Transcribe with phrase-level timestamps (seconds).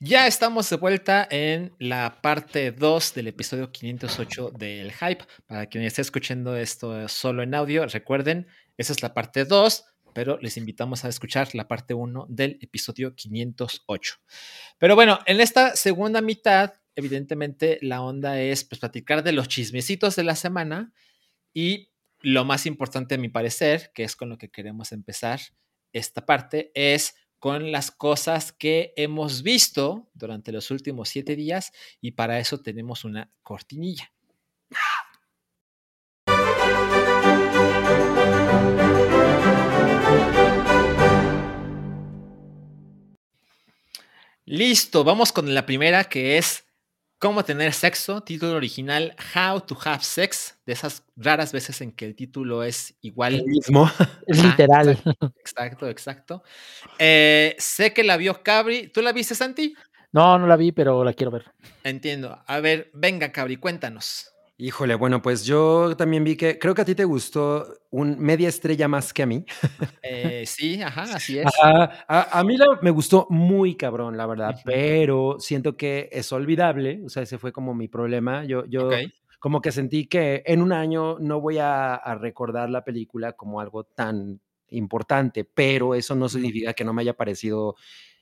[0.00, 5.24] Ya estamos de vuelta en la parte 2 del episodio 508 del Hype.
[5.44, 9.84] Para quien esté escuchando esto solo en audio, recuerden, esa es la parte 2,
[10.14, 14.20] pero les invitamos a escuchar la parte 1 del episodio 508.
[14.78, 20.14] Pero bueno, en esta segunda mitad, evidentemente la onda es pues, platicar de los chismecitos
[20.14, 20.92] de la semana
[21.52, 21.90] y
[22.20, 25.40] lo más importante a mi parecer, que es con lo que queremos empezar
[25.92, 32.12] esta parte, es con las cosas que hemos visto durante los últimos siete días y
[32.12, 34.12] para eso tenemos una cortinilla.
[44.44, 46.64] Listo, vamos con la primera que es
[47.20, 52.04] Cómo tener sexo, título original How to have sex, de esas raras veces en que
[52.04, 53.34] el título es igual.
[53.34, 53.90] El mismo.
[54.28, 54.96] Literal.
[55.40, 56.44] Exacto, exacto.
[56.96, 58.86] Eh, sé que la vio Cabri.
[58.86, 59.74] ¿Tú la viste, Santi?
[60.12, 61.46] No, no la vi, pero la quiero ver.
[61.82, 62.40] Entiendo.
[62.46, 64.32] A ver, venga, Cabri, cuéntanos.
[64.60, 68.48] Híjole, bueno, pues yo también vi que creo que a ti te gustó un media
[68.48, 69.44] estrella más que a mí.
[70.02, 71.46] Eh, sí, ajá, así es.
[71.62, 77.22] a, mí me gustó muy cabrón, la verdad, pero siento que es olvidable, o sea,
[77.22, 78.44] ese fue como mi problema.
[78.46, 78.90] Yo, yo
[79.38, 83.60] como que sentí que en un año no voy a, a recordar la película como
[83.60, 87.76] algo tan importante, pero eso no significa que no me haya parecido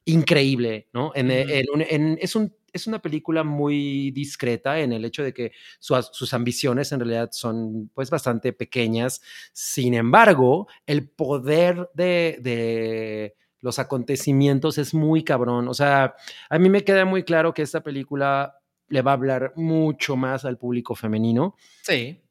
[0.07, 1.13] increíble, ¿no?
[1.15, 6.33] En, en, es, un, es una película muy discreta en el hecho de que sus
[6.33, 9.21] ambiciones en realidad son pues bastante pequeñas.
[9.53, 15.69] Sin embargo, el poder de, de los acontecimientos es muy cabrón.
[15.69, 16.15] O sea,
[16.49, 18.57] a mí me queda muy claro que esta película
[18.89, 21.57] le va a hablar mucho más al público femenino.
[21.83, 22.23] Sí.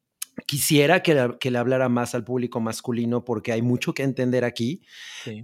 [0.46, 4.82] Quisiera que, que, le hablara más al público masculino porque hay mucho que entender aquí,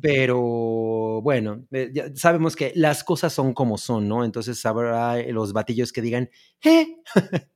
[0.00, 4.24] pero bueno, eh, ya sabemos que las cosas son como son, ¿no?
[4.24, 6.30] Entonces habrá los batillos que digan,
[6.62, 6.96] ¿eh?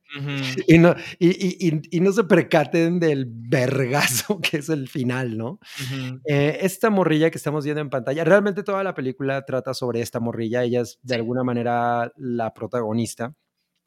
[0.66, 5.58] y, no, y, y, no se percaten del vergazo que es el final, ¿no?
[6.24, 10.20] Eh, esta morrilla que estamos viendo en pantalla, realmente toda la película trata sobre esta
[10.20, 13.34] morrilla, ella es de alguna manera la protagonista.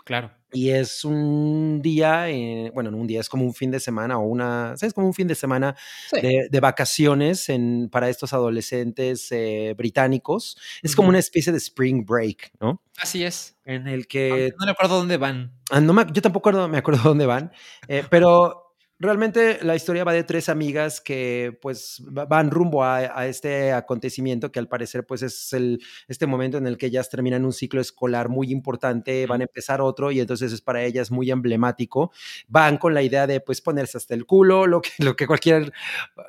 [0.04, 0.39] Claro.
[0.52, 4.18] Y es un día, eh, bueno, no un día, es como un fin de semana
[4.18, 5.76] o una, es como un fin de semana
[6.12, 10.58] de, vacaciones en, para estos adolescentes eh, británicos.
[10.82, 12.82] Es como una especie de spring break, ¿no?
[12.98, 13.58] Así es.
[13.64, 14.54] En el que...
[14.60, 15.54] No, me acuerdo dónde van.
[15.70, 17.52] Ah, no yo tampoco me acuerdo dónde van,
[17.88, 18.69] eh, pero
[19.00, 24.60] realmente la historia va de tres amigas que pues van rumbo a, este acontecimiento que
[24.60, 28.30] al parecer pues es el, este momento en el que ellas terminan un ciclo escolar
[28.30, 32.12] muy importante, van a empezar otro y entonces es para ellas muy emblemático.
[32.48, 35.72] Van con la idea de pues ponerse hasta el culo, lo que, lo que cualquier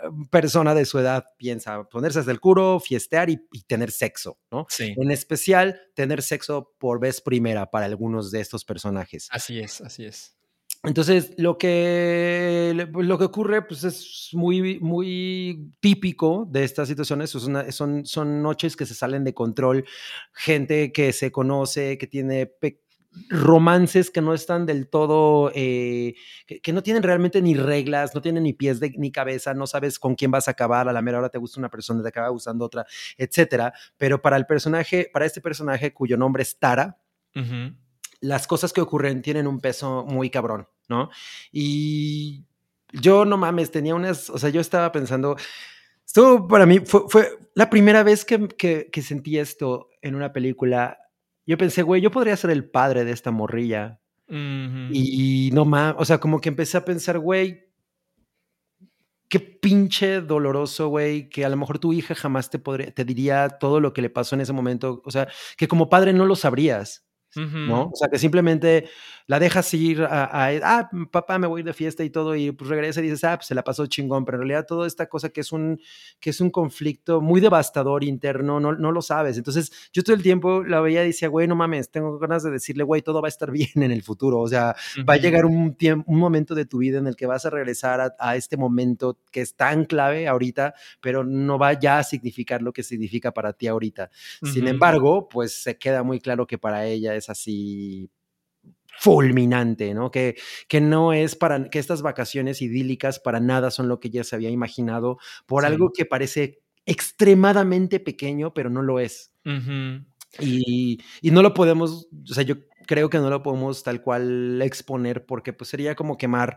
[0.08, 4.38] um, persona de su edad piensa, ponerse hasta el culo, fiestear y, y tener sexo,
[4.50, 4.66] ¿no?
[4.68, 4.94] Sí.
[4.96, 9.28] En especial tener sexo por vez primera para algunos de estos personajes.
[9.30, 10.39] Así es, así es.
[10.82, 17.30] Entonces, lo que, pues, lo que ocurre pues, es muy, muy típico de estas situaciones.
[17.30, 19.84] son, son noches que se salen de control,
[20.32, 22.54] gente que se conoce, que tiene
[23.28, 26.14] romances que no están del todo, eh,
[26.46, 30.14] que, no tienen realmente ni reglas, no tienen ni pies ni cabeza, no sabes con
[30.14, 32.64] quién vas a acabar, a la mera hora te gusta una persona, te acaba gustando
[32.64, 32.86] otra,
[33.16, 33.72] etcétera.
[33.96, 36.98] Pero para el personaje, para este personaje cuyo nombre es Tara,
[38.20, 41.10] las cosas que ocurren tienen un peso muy cabrón, ¿no?
[41.52, 42.44] Y
[42.92, 45.36] yo no mames, tenía unas, o sea, yo estaba pensando,
[46.06, 50.98] esto para mí fue, fue la primera vez que, que, sentí esto en una película.
[51.46, 54.00] Yo pensé, güey, yo podría ser el padre de esta morrilla.
[54.28, 57.70] Y no mames, o sea, como que empecé a pensar, güey,
[59.28, 63.48] qué pinche doloroso, güey, que a lo mejor tu hija jamás te, podría, te diría
[63.48, 65.02] todo lo que le pasó en ese momento.
[65.04, 67.09] O sea, que como padre no lo sabrías.
[67.36, 67.90] ¿No?
[67.92, 68.88] O sea, que simplemente
[69.26, 70.28] la dejas ir a,
[70.64, 73.22] ah, papá, me voy a ir de fiesta y todo, y pues regresa y dices,
[73.22, 75.80] ah, pues se la pasó chingón, pero en realidad toda esta cosa que es un,
[76.18, 79.36] que es un conflicto muy devastador interno, no, no lo sabes.
[79.36, 82.50] Entonces, yo todo el tiempo la veía y decía, güey, no mames, tengo ganas de
[82.50, 84.74] decirle, güey, todo va a estar bien en el futuro, o sea,
[85.08, 87.50] va a llegar un, tiempo, un momento de tu vida en el que vas a
[87.50, 92.62] regresar a, este momento que es tan clave ahorita, pero no va ya a significar
[92.62, 94.10] lo que significa para ti ahorita.
[94.42, 98.10] Sin embargo, pues se queda muy claro que para ella es así
[98.98, 100.10] fulminante, ¿no?
[100.10, 100.36] Que,
[100.68, 104.36] que no es para, que estas vacaciones idílicas para nada son lo que ella se
[104.36, 109.32] había imaginado por algo que parece extremadamente pequeño, pero no lo es.
[110.38, 112.56] y, y, no lo podemos, o sea, yo
[112.86, 116.56] creo que no lo podemos tal cual exponer porque pues sería como quemar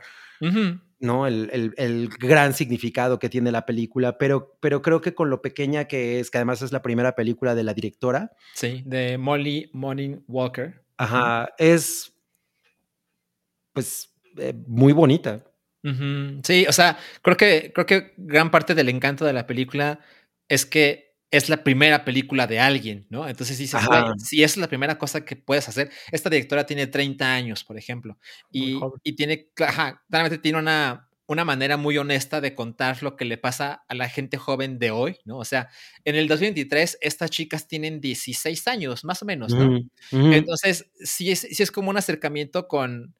[1.03, 1.27] ¿no?
[1.27, 5.41] El, el, el, gran significado que tiene la película, pero, pero creo que con lo
[5.41, 8.31] pequeña que es, que además es la primera película de la directora.
[8.53, 10.81] Sí, de Molly Morning Walker.
[10.97, 12.13] Ajá, es
[13.73, 15.43] pues eh, muy bonita.
[15.83, 16.41] Uh -huh.
[16.43, 19.99] Sí, o sea, creo que, creo que gran parte del encanto de la película
[20.47, 23.27] es que es la primera película de alguien, ¿no?
[23.27, 23.81] Entonces dices,
[24.17, 28.19] si es la primera cosa que puedes hacer, esta directora tiene 30 años, por ejemplo,
[28.51, 33.25] y, y tiene, ajá, claramente tiene una, una manera muy honesta de contar lo que
[33.25, 35.37] le pasa a la gente joven de hoy, ¿no?
[35.39, 35.69] O sea,
[36.05, 39.71] en el 2023 estas chicas tienen 16 años, más o menos, ¿no?
[40.11, 40.35] -huh.
[40.35, 43.15] Entonces, sí es, sí es como un acercamiento con,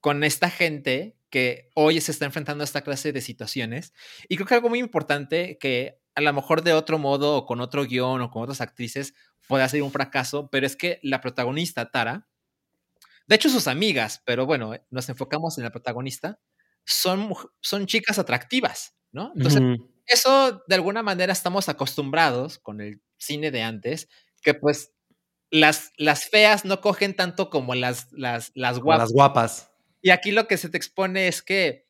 [0.00, 3.92] con esta gente que hoy se está enfrentando a esta clase de situaciones.
[4.28, 7.60] Y creo que algo muy importante que a lo mejor de otro modo o con
[7.60, 9.14] otro guion o con otras actrices
[9.46, 12.28] puede ser un fracaso, pero es que la protagonista, Tara,
[13.26, 16.38] de hecho sus amigas, pero bueno, nos enfocamos en la protagonista,
[16.84, 19.32] son, son chicas atractivas, ¿no?
[19.36, 19.90] Entonces, uh -huh.
[20.06, 24.08] eso de alguna manera estamos acostumbrados con el cine de antes,
[24.42, 24.92] que pues
[25.50, 29.04] las, las feas no cogen tanto como las, las, las guapas.
[29.04, 29.70] Las guapas.
[30.02, 31.83] Y aquí lo que se te expone es que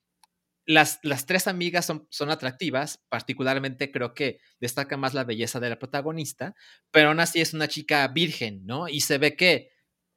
[0.66, 5.68] las, las tres amigas son, son, atractivas, particularmente creo que destaca más la belleza de
[5.68, 6.54] la protagonista,
[6.90, 8.88] pero aún así es una chica virgen, ¿no?
[8.88, 9.70] Y se ve que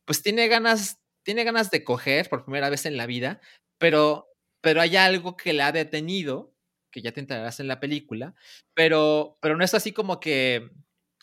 [0.06, 3.42] pues tiene ganas, tiene ganas de coger por primera vez en la vida,
[3.78, 4.30] pero,
[4.62, 6.56] pero hay algo que la ha detenido,
[6.92, 8.34] que ya te enterarás en la película,
[8.74, 10.70] pero, pero no es así como que,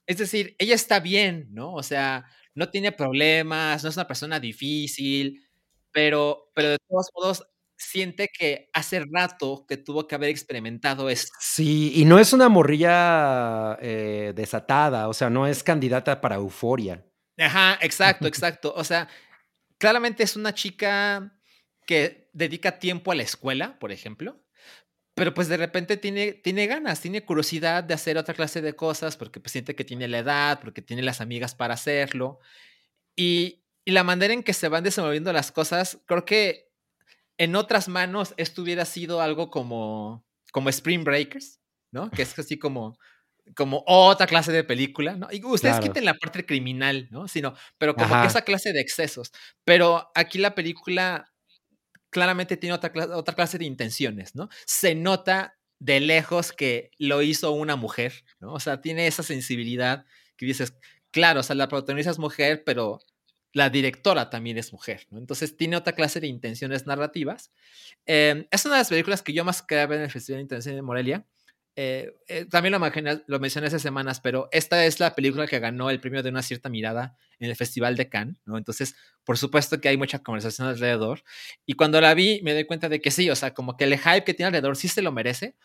[0.07, 1.73] es decir, ella está bien, ¿no?
[1.75, 5.43] O sea, no tiene problemas, no es una persona difícil,
[5.93, 11.33] pero, pero de todos modos siente que hace rato que tuvo que haber experimentado esto.
[11.41, 17.05] Sí, y no es una morrilla eh, desatada, o sea, no es candidata para euforia.
[17.39, 18.73] Ajá, exacto, exacto.
[18.77, 19.09] O sea,
[19.79, 21.37] claramente es una chica
[21.87, 24.41] que dedica tiempo a la escuela, por ejemplo,
[25.15, 29.17] pero pues de repente tiene, tiene ganas, tiene curiosidad de hacer otra clase de cosas
[29.17, 32.41] porque pues siente que tiene la edad, porque tiene las amigas para hacerlo.
[33.15, 36.74] Y, y la manera en que se van desenvolviendo las cosas, creo que
[37.39, 41.61] en otras manos esto hubiera sido algo como, como Spring Breakers,
[41.91, 42.11] ¿no?
[42.11, 42.97] Que es así como,
[43.57, 45.29] como otra clase de película, ¿no?
[45.31, 45.83] Y ustedes claro.
[45.83, 47.29] quiten la parte criminal, ¿no?
[47.29, 48.23] Sino, pero como Ajá.
[48.23, 49.33] que esa clase de excesos.
[49.65, 51.33] Pero aquí la película
[52.11, 54.49] claramente tiene otra, otra clase de intenciones, ¿no?
[54.67, 58.53] Se nota de lejos que lo hizo una mujer, ¿no?
[58.55, 60.07] O sea, tiene esa sensibilidad
[60.37, 60.75] que dices,
[61.11, 63.01] claro, o sea, la protagonista es mujer, pero
[63.55, 65.19] la directora también es mujer, ¿no?
[65.19, 67.53] Entonces tiene otra clase de intenciones narrativas.
[68.05, 70.43] Eh, es una de las películas que yo más quería ver en el Festival de
[70.43, 71.25] Intención de Morelia.
[71.77, 72.81] Eh, eh, también lo,
[73.27, 76.43] lo, mencioné hace semanas, pero esta es la película que ganó el premio de una
[76.43, 78.59] cierta mirada en el Festival de Cannes, ¿no?
[78.59, 81.23] Entonces, por supuesto que hay mucha conversación alrededor.
[81.65, 83.99] Y cuando la vi, me doy cuenta de que sí, o sea, como que el
[83.99, 85.57] hype que tiene alrededor sí se lo merece.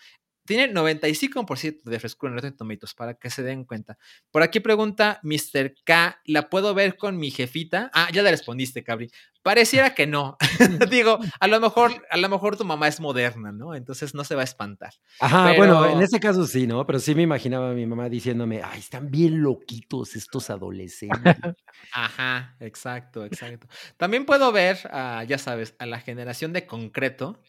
[0.50, 4.00] Tiene 95% de frescura en Rotten Tomatoes, para que se den cuenta.
[4.31, 5.75] Por aquí pregunta Mr.
[5.86, 7.92] K, ¿la puedo ver con mi jefita?
[7.94, 9.12] Ah, ya le respondiste, Cabri.
[9.44, 10.38] Pareciera que no.
[10.90, 13.75] Digo, a lo mejor, a lo mejor tu mamá es moderna, ¿no?
[13.75, 14.92] Entonces no se va a espantar.
[15.19, 15.57] Ajá, Pero...
[15.57, 16.84] bueno, en ese caso sí, ¿no?
[16.88, 21.12] Pero sí me imaginaba a mi mamá diciéndome, ay, están bien loquitos estos adolescentes.
[21.94, 23.68] Ajá, exacto, exacto.
[23.98, 24.80] También puedo ver,
[25.28, 27.40] ya sabes, a la generación de concreto,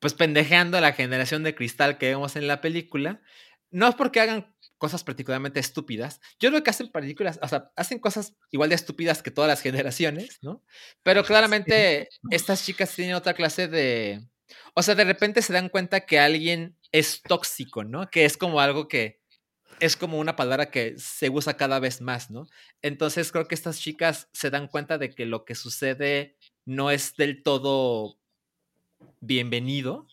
[0.00, 3.20] pues pendejeando a la generación de cristal que vemos en la película.
[3.70, 6.20] No es porque hagan cosas particularmente estúpidas.
[6.40, 9.60] Yo creo que hacen películas, o sea, hacen cosas igual de estúpidas que todas las
[9.60, 10.64] generaciones, ¿no?
[11.02, 14.26] Pero claramente estas chicas tienen otra clase de...
[14.74, 18.10] O sea, de repente se dan cuenta que alguien es tóxico, ¿no?
[18.10, 19.20] Que es como algo que
[19.80, 22.46] es como una palabra que se usa cada vez más, ¿no?
[22.82, 27.16] Entonces creo que estas chicas se dan cuenta de que lo que sucede no es
[27.16, 28.19] del todo
[29.20, 30.06] bienvenido,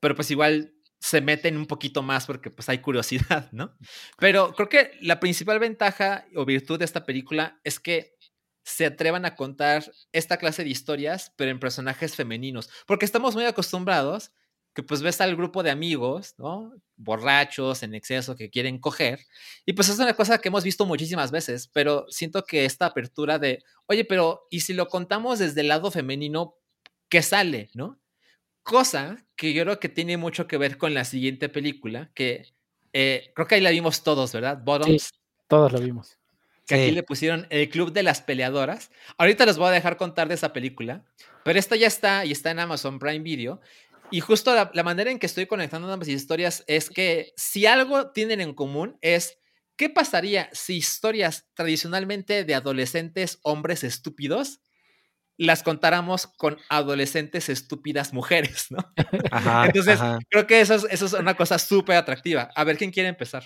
[0.00, 3.76] pero pues igual se meten un poquito más porque pues hay curiosidad, ¿no?
[4.18, 8.16] Pero creo que la principal ventaja o virtud de esta película es que
[8.64, 13.44] se atrevan a contar esta clase de historias, pero en personajes femeninos, porque estamos muy
[13.44, 14.32] acostumbrados
[14.74, 16.74] que pues ves al grupo de amigos, ¿no?
[16.96, 19.20] Borrachos, en exceso, que quieren coger.
[19.64, 23.38] Y pues es una cosa que hemos visto muchísimas veces, pero siento que esta apertura
[23.38, 26.56] de, oye, pero ¿y si lo contamos desde el lado femenino,
[27.08, 27.98] qué sale, ¿no?
[28.66, 32.52] Cosa que yo creo que tiene mucho que ver con la siguiente película, que
[32.92, 34.58] eh, creo que ahí la vimos todos, ¿verdad?
[34.60, 35.02] Bottoms.
[35.04, 35.10] Sí,
[35.46, 36.18] todos la vimos.
[36.66, 36.82] Que sí.
[36.82, 38.90] aquí le pusieron el Club de las Peleadoras.
[39.18, 41.04] Ahorita les voy a dejar contar de esa película,
[41.44, 43.60] pero esta ya está y está en Amazon Prime Video.
[44.10, 48.10] Y justo la, la manera en que estoy conectando ambas historias es que si algo
[48.10, 49.38] tienen en común es
[49.76, 54.60] ¿qué pasaría si historias tradicionalmente de adolescentes hombres estúpidos
[55.36, 58.78] las contáramos con adolescentes estúpidas mujeres, ¿no?
[59.30, 60.18] Ajá, Entonces, ajá.
[60.30, 62.50] creo que eso es, eso es una cosa súper atractiva.
[62.54, 63.44] A ver, ¿quién quiere empezar?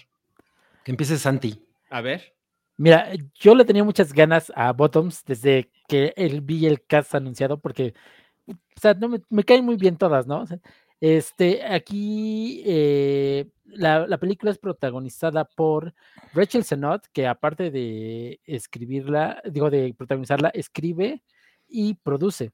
[0.85, 1.65] Que empiece Santi.
[1.91, 2.35] A ver.
[2.77, 7.61] Mira, yo le tenía muchas ganas a Bottoms desde que él vi el cast anunciado,
[7.61, 7.93] porque,
[8.47, 10.41] o sea, no me, me caen muy bien todas, ¿no?
[10.43, 10.59] O sea,
[11.01, 15.95] este, aquí eh, la, la película es protagonizada por
[16.33, 21.23] Rachel Sennott, que aparte de escribirla, digo, de protagonizarla, escribe
[21.71, 22.51] y produce.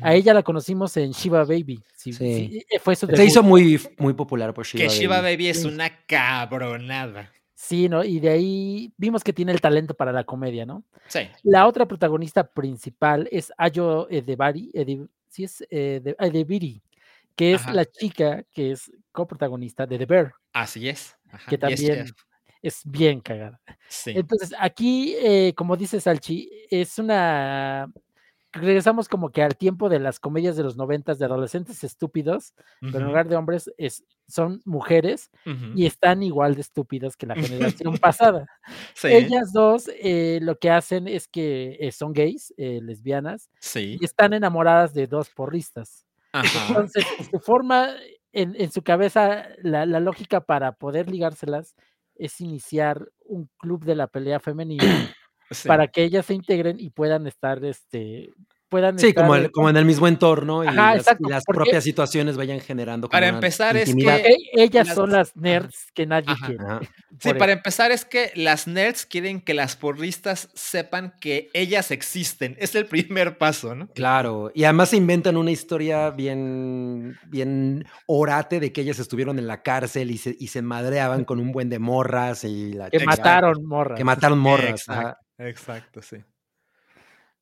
[0.00, 1.82] A ella la conocimos en Shiva Baby.
[1.96, 2.48] sí, Sí.
[2.50, 5.32] sí, eh, fue su Se hizo muy, muy popular por Shiva que Shiva Baby.
[5.34, 5.68] Baby es Sí.
[5.68, 7.32] una cabronada.
[7.54, 8.02] Sí, ¿no?
[8.04, 10.84] Y de ahí vimos que tiene el talento para la comedia, ¿no?
[11.08, 11.20] Sí.
[11.42, 16.80] La otra protagonista principal es Ayo Edebari, Ede- sí es eh, de- Edebiri,
[17.36, 17.72] que es Ajá.
[17.74, 21.16] la chica que es coprotagonista de The Bear, Así es.
[21.30, 22.06] Ajá, que también
[22.62, 23.60] es bien cagada.
[23.88, 24.12] Sí.
[24.14, 27.90] Entonces, aquí, eh, como dice Salchi, es una...
[28.54, 32.98] Regresamos como que al tiempo de las comedias de los noventas de adolescentes estúpidos, pero
[32.98, 35.30] en lugar de hombres es, son mujeres
[35.74, 38.46] y están igual de estúpidas que la generación pasada.
[38.94, 39.08] Sí.
[39.08, 43.96] Ellas dos eh, lo que hacen es que eh, son gays, eh, lesbianas, Sí.
[43.98, 46.04] y están enamoradas de dos porristas.
[46.32, 46.68] Ajá.
[46.68, 47.88] Entonces, su forma,
[48.32, 51.74] en, en su cabeza, la, la lógica para poder ligárselas
[52.16, 54.84] es iniciar un club de la pelea femenina
[55.54, 55.68] Sí.
[55.68, 58.30] para que ellas se integren y puedan estar, este,
[58.68, 61.28] puedan Sí, como, estar, el- como en el mismo entorno y Ajá, las, y exacto,
[61.28, 65.28] las propias situaciones vayan generando como Para empezar, es que- e- ellas las- son las
[65.32, 65.40] ajá.
[65.40, 66.46] nerds que nadie Ajá.
[66.46, 66.64] quiere.
[66.64, 66.80] Ajá.
[67.20, 72.56] Sí, para empezar es que las nerds quieren que las porristas sepan que ellas existen.
[72.58, 73.88] Es el primer paso, ¿no?
[73.88, 79.46] Claro, y además se inventan una historia bien, bien orate de que ellas estuvieron en
[79.46, 82.98] la cárcel y se, y se madreaban con un buen de morras y la Que
[82.98, 83.98] chingada, mataron morras.
[83.98, 84.86] que mataron morras.
[85.38, 86.16] Exacto, sí.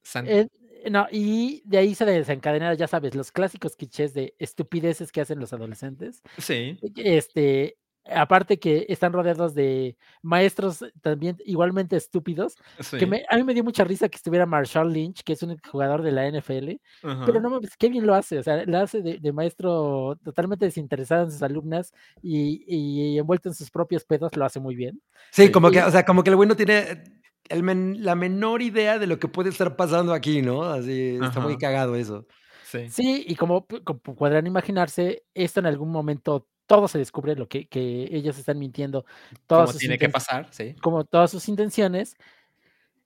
[0.02, 0.48] San- Eh,
[0.90, 5.38] no, y de ahí se desencadenan, ya sabes, los clásicos clichés de estupideces que hacen
[5.38, 6.22] los adolescentes.
[6.38, 12.96] sí, Este, aparte que están rodeados de maestros también igualmente estúpidos, sí.
[12.96, 15.58] que me- a mí me dio mucha risa que estuviera Marshall Lynch, que es un
[15.70, 16.80] jugador de la NFL,
[17.26, 20.64] pero no mames, qué bien lo hace, o sea, lo hace de, de maestro totalmente
[20.64, 21.92] desinteresado en sus alumnas
[22.22, 25.02] y, y envuelto en sus propios pedos, lo hace muy bien.
[25.30, 25.52] Sí, Sí.
[25.52, 27.02] como que, Y- o sea, como que el güey no tiene
[27.50, 30.62] el men- la menor idea de lo que puede estar pasando aquí, ¿no?
[30.64, 32.26] Así, está muy cagado eso.
[32.64, 32.88] Sí.
[32.88, 37.66] Sí, y como, como podrán imaginarse, esto en algún momento todo se descubre, lo que,
[37.66, 39.04] que ellos están mintiendo,
[39.46, 40.76] todas Como sus tiene que pasar, sí.
[40.80, 42.16] como todas sus intenciones,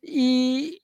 [0.02, 0.82] y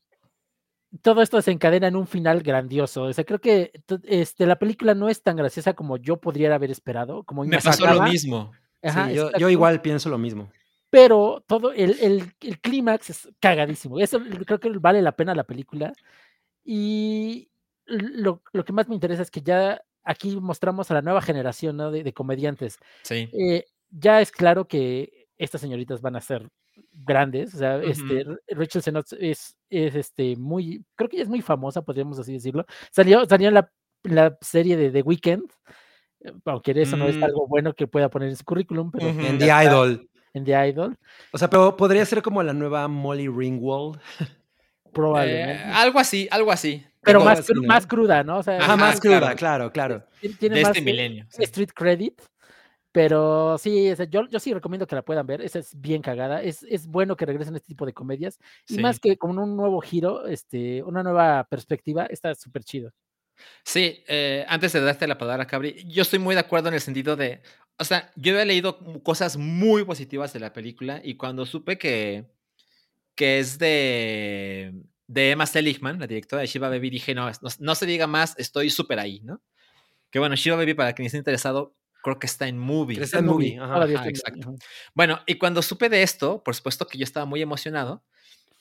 [1.02, 3.02] todo esto desencadena en un final grandioso.
[3.04, 6.54] O sea, creo que to- este, la película no es tan graciosa como yo podría
[6.54, 8.52] haber esperado, como Me pasó lo mismo.
[8.82, 10.50] Ajá, Sí, yo, igual pienso lo mismo.
[10.90, 13.98] Pero todo el, el, el clímax es cagadísimo.
[14.00, 15.92] Eso creo que vale la pena la película.
[16.64, 17.48] Y
[17.86, 21.76] lo, lo que más me interesa es que ya aquí mostramos a la nueva generación
[21.76, 21.90] ¿no?
[21.90, 22.78] de, de comediantes.
[23.02, 23.28] Sí.
[23.32, 26.48] Eh, ya es claro que estas señoritas van a ser
[26.92, 27.54] grandes.
[27.54, 28.32] O sea, este, Ujú.
[28.32, 32.32] R- Rachel Sennott es, es este, muy, creo que ella es muy famosa, podríamos así
[32.32, 32.66] decirlo.
[32.90, 33.72] Salió, salió en la,
[34.04, 35.50] en la serie de The Weeknd,
[36.22, 37.24] eh, aunque eso no es Mm.
[37.24, 39.20] algo bueno que pueda poner en su currículum, pero Ujú.
[39.20, 40.06] En ya The Idol.
[40.34, 40.96] En The Idol,
[41.32, 44.00] O sea, pero podría ser como la nueva Molly Ringwald.
[44.92, 45.62] probablemente.
[45.68, 46.84] Eh, algo así, algo así.
[47.02, 47.68] pero más, así, cru- ¿no?
[47.68, 48.38] más cruda, ¿no?
[48.38, 50.04] O sea, Ajá, más cruda, claro, claro.
[50.20, 51.26] ti- tiene de más este milenio.
[51.30, 51.42] sí.
[51.44, 52.20] street credit.
[52.92, 55.40] Pero sí, yo, yo sí recomiendo que la puedan ver.
[55.42, 56.42] Esa es bien cagada.
[56.42, 58.36] Es, es bueno que regresen este tipo de comedias.
[58.68, 58.80] Y Sí.
[58.80, 62.90] más que con un nuevo giro, este, una nueva perspectiva, está súper chido.
[63.64, 66.80] Sí, eh, antes de darte la palabra, Cabri, yo estoy muy de acuerdo en el
[66.80, 67.40] sentido de,
[67.80, 72.26] o sea, yo había leído cosas muy positivas de la película y cuando supe que,
[73.14, 74.74] que es de,
[75.06, 78.34] de Emma Seligman, la directora de Shiva Baby, dije, no, no, no se diga más,
[78.38, 79.42] estoy súper ahí, ¿no?
[80.10, 83.02] Que bueno, Shiva Baby, para quien esté interesado, creo que está en movie.
[83.02, 83.74] Está en movie, ajá.
[83.74, 84.64] Todavía ajá, está en- exacto.
[84.94, 88.04] Bueno, y cuando supe de esto, por supuesto que yo estaba muy emocionado.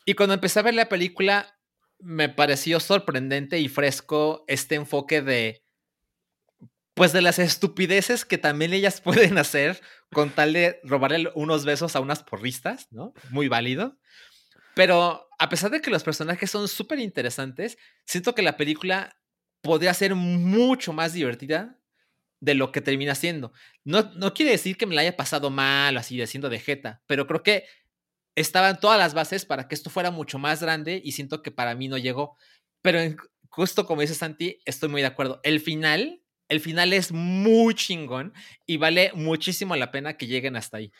[0.05, 1.59] Y cuando empecé a ver la película,
[1.99, 5.61] me pareció sorprendente y fresco este enfoque de,
[6.99, 8.99] pues de las estupideces que también ellas
[9.33, 13.13] pueden hacer con tal de robarle unos besos a unas porristas, ¿no?
[13.29, 13.97] Muy válido.
[14.75, 19.17] Pero a pesar de que los personajes son súper interesantes, siento que la película
[19.61, 21.79] podría ser mucho más divertida
[22.41, 23.53] de lo que termina siendo.
[23.85, 27.01] No, no quiere decir que me la haya pasado mal o así, siendo de jeta,
[27.07, 27.65] pero creo que
[28.35, 31.75] estaban todas las bases para que esto fuera mucho más grande y siento que para
[31.75, 32.37] mí no llegó.
[32.81, 33.17] Pero en-
[33.49, 35.39] justo como dice Santi, estoy muy de acuerdo.
[35.43, 38.33] El final, el final es muy chingón
[38.65, 40.91] y vale muchísimo la pena que lleguen hasta ahí.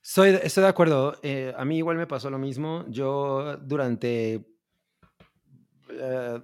[0.00, 1.18] Soy, estoy de acuerdo.
[1.22, 2.84] eh, a mí igual me pasó lo mismo.
[2.88, 4.44] Yo durante
[5.90, 6.40] eh,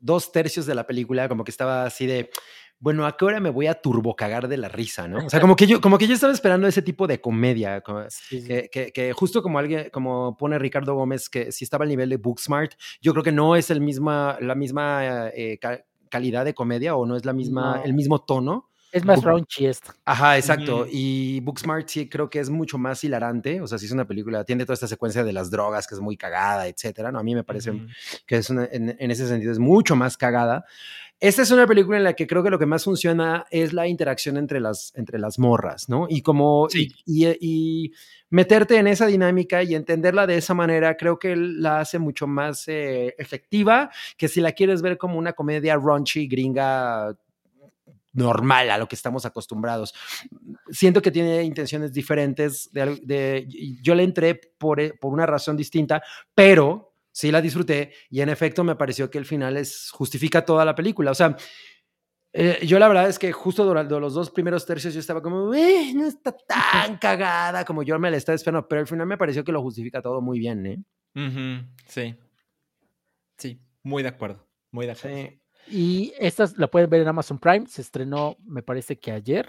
[0.00, 2.30] dos tercios de la película como que estaba así de,
[2.78, 5.24] bueno, ¿a qué hora me voy a turbocagar de la risa, no?
[5.24, 7.82] O sea, como que yo, como que yo estaba esperando ese tipo de comedia,
[8.28, 12.72] Que, justo como alguien, como pone Ricardo Gómez, que si estaba al nivel de Booksmart,
[13.00, 15.60] yo creo que no es el misma, la misma eh,
[16.12, 18.68] calidad de comedia o no es la misma, el mismo tono.
[18.92, 19.90] Es más raunchy esto.
[20.04, 20.86] Ajá, exacto.
[20.90, 23.62] Y Booksmart sí creo que es mucho más hilarante.
[23.62, 26.00] O sea, si es una película, tiene toda esta secuencia de las drogas que es
[26.02, 27.10] muy cagada, etcétera.
[27.10, 27.72] No, a mí me parece
[28.26, 30.66] que es en, en, ese sentido es mucho más cagada.
[31.22, 33.86] Esta es una película en la que creo que lo que más funciona es la
[33.86, 36.06] interacción entre las, entre las morras, ¿no?
[36.08, 37.92] Y como, y,
[38.30, 42.66] meterte en esa dinámica y entenderla de esa manera, creo que la hace mucho más
[42.66, 47.16] eh, efectiva que si la quieres ver como una comedia raunchy, gringa,
[48.14, 49.94] normal a lo que estamos acostumbrados.
[50.72, 52.68] Siento que tiene intenciones diferentes.
[52.72, 53.46] De,
[53.80, 56.02] yo le entré por, eh, por una razón distinta,
[56.34, 60.64] pero sí la disfruté y en efecto me pareció que el final es, justifica toda
[60.64, 61.10] la película.
[61.10, 61.36] O sea,
[62.32, 65.52] eh, yo la verdad es que justo durante los dos primeros tercios yo estaba como,
[65.54, 69.18] eh, no está tan cagada como yo me la estaba esperando, pero al final me
[69.18, 70.82] pareció que lo justifica todo muy bien, ¿eh?
[71.86, 72.16] Sí.
[73.36, 75.30] Sí, muy de acuerdo, muy de acuerdo.
[75.68, 79.48] Y esta la pueden ver en Amazon Prime, se estrenó me parece que ayer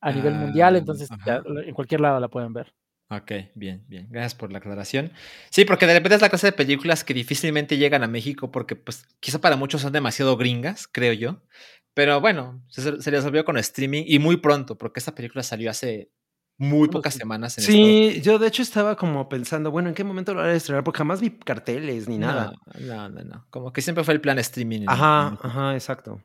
[0.00, 1.08] a nivel mundial, ah, entonces
[1.66, 2.72] en cualquier lado la pueden ver.
[3.08, 4.08] Ok, bien, bien.
[4.10, 5.12] Gracias por la aclaración.
[5.50, 8.74] Sí, porque de repente es la clase de películas que difícilmente llegan a México porque,
[8.74, 11.40] pues, quizá para muchos son demasiado gringas, creo yo.
[11.94, 16.10] Pero bueno, se, se resolvió con streaming y muy pronto, porque esta película salió hace
[16.58, 17.56] muy pocas semanas.
[17.58, 20.84] En sí, yo de hecho estaba como pensando, bueno, ¿en qué momento lo a estrenar?
[20.84, 22.52] Porque jamás vi carteles ni nada.
[22.80, 23.46] No, no, no.
[23.50, 24.86] Como que siempre fue el plan streaming.
[24.86, 26.20] Ajá, ajá, exacto.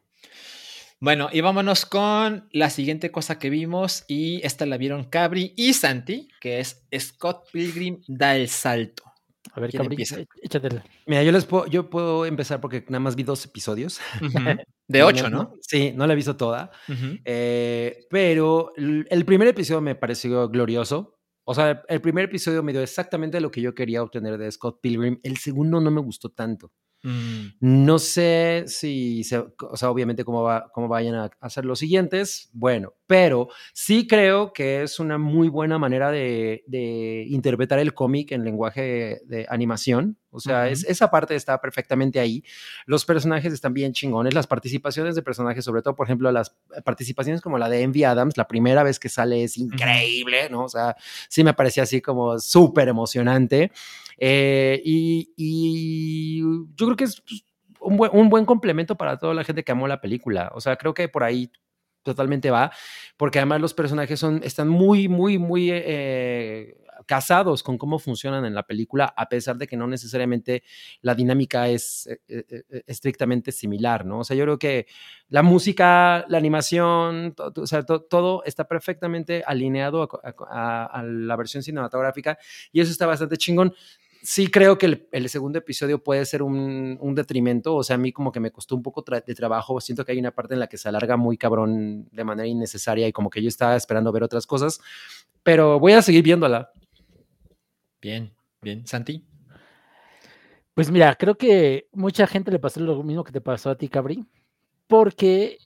[1.03, 5.73] Bueno, y vámonos con la siguiente cosa que vimos, y esta la vieron Cabri y
[5.73, 9.01] Santi, que es Scott Pilgrim da el salto.
[9.51, 9.97] A ver, Cabri,
[10.43, 10.83] échatela.
[11.07, 13.99] Mira, yo les puedo, yo puedo empezar porque nada más vi dos episodios.
[14.87, 15.55] De ocho, ¿no?
[15.61, 16.69] Sí, no la he visto toda.
[17.25, 21.17] Eh, pero el primer episodio me pareció glorioso.
[21.45, 24.79] O sea, el primer episodio me dio exactamente lo que yo quería obtener de Scott
[24.81, 25.19] Pilgrim.
[25.23, 26.71] El segundo no me gustó tanto.
[27.03, 27.47] Mm.
[27.59, 29.21] No sé si,
[29.59, 34.53] o sea, obviamente cómo, va, cómo vayan a hacer los siguientes, bueno, pero sí creo
[34.53, 36.63] que es una muy buena manera de,
[37.29, 40.17] interpretar el cómic en lenguaje de, animación.
[40.31, 42.43] O sea, es, esa parte está perfectamente ahí.
[42.85, 44.33] Los personajes están bien chingones.
[44.33, 48.37] Las participaciones de personajes, sobre todo, por ejemplo, las participaciones como la de Envy Adams,
[48.37, 50.63] la primera vez que sale es increíble, ¿no?
[50.63, 50.95] O sea,
[51.29, 53.71] sí me parecía así como súper emocionante.
[54.17, 56.41] Eh, y,
[56.75, 57.43] yo creo que es pues,
[57.79, 60.51] un, buen, un buen complemento para toda la gente que amó la película.
[60.55, 61.51] O sea, creo que por ahí
[62.03, 62.71] totalmente va,
[63.17, 68.53] porque además los personajes son, están muy, muy, muy eh, casados con cómo funcionan en
[68.53, 70.63] la película, a pesar de que no necesariamente
[71.01, 74.19] la dinámica es eh, estrictamente similar, ¿no?
[74.19, 74.87] O sea, yo creo que
[75.29, 80.07] la música, la animación, o sea, todo está perfectamente alineado
[80.49, 82.37] a, la versión cinematográfica
[82.71, 83.73] y eso está bastante chingón
[84.21, 88.31] sí creo que el, segundo episodio puede ser un, detrimento, o sea, a mí como
[88.31, 90.77] que me costó un poco de trabajo, siento que hay una parte en la que
[90.77, 94.45] se alarga muy cabrón de manera innecesaria y como que yo estaba esperando ver otras
[94.45, 94.79] cosas,
[95.43, 96.71] pero voy a seguir viéndola.
[98.01, 98.85] Bien, bien.
[98.87, 99.23] Santi.
[100.73, 103.89] Pues mira, creo que mucha gente le pasó lo mismo que te pasó a ti,
[103.89, 104.25] Cabri,
[104.87, 105.57] porque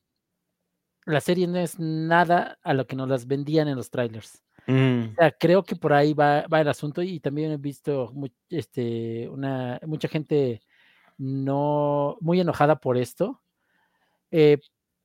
[1.05, 4.41] la serie no es nada a lo que nos las vendían en los trailers.
[4.67, 5.15] Mm.
[5.39, 8.11] creo que por ahí va, el asunto y también he visto
[8.49, 10.63] este, una, mucha gente
[11.19, 13.41] no muy enojada por esto.
[14.31, 14.57] Eh,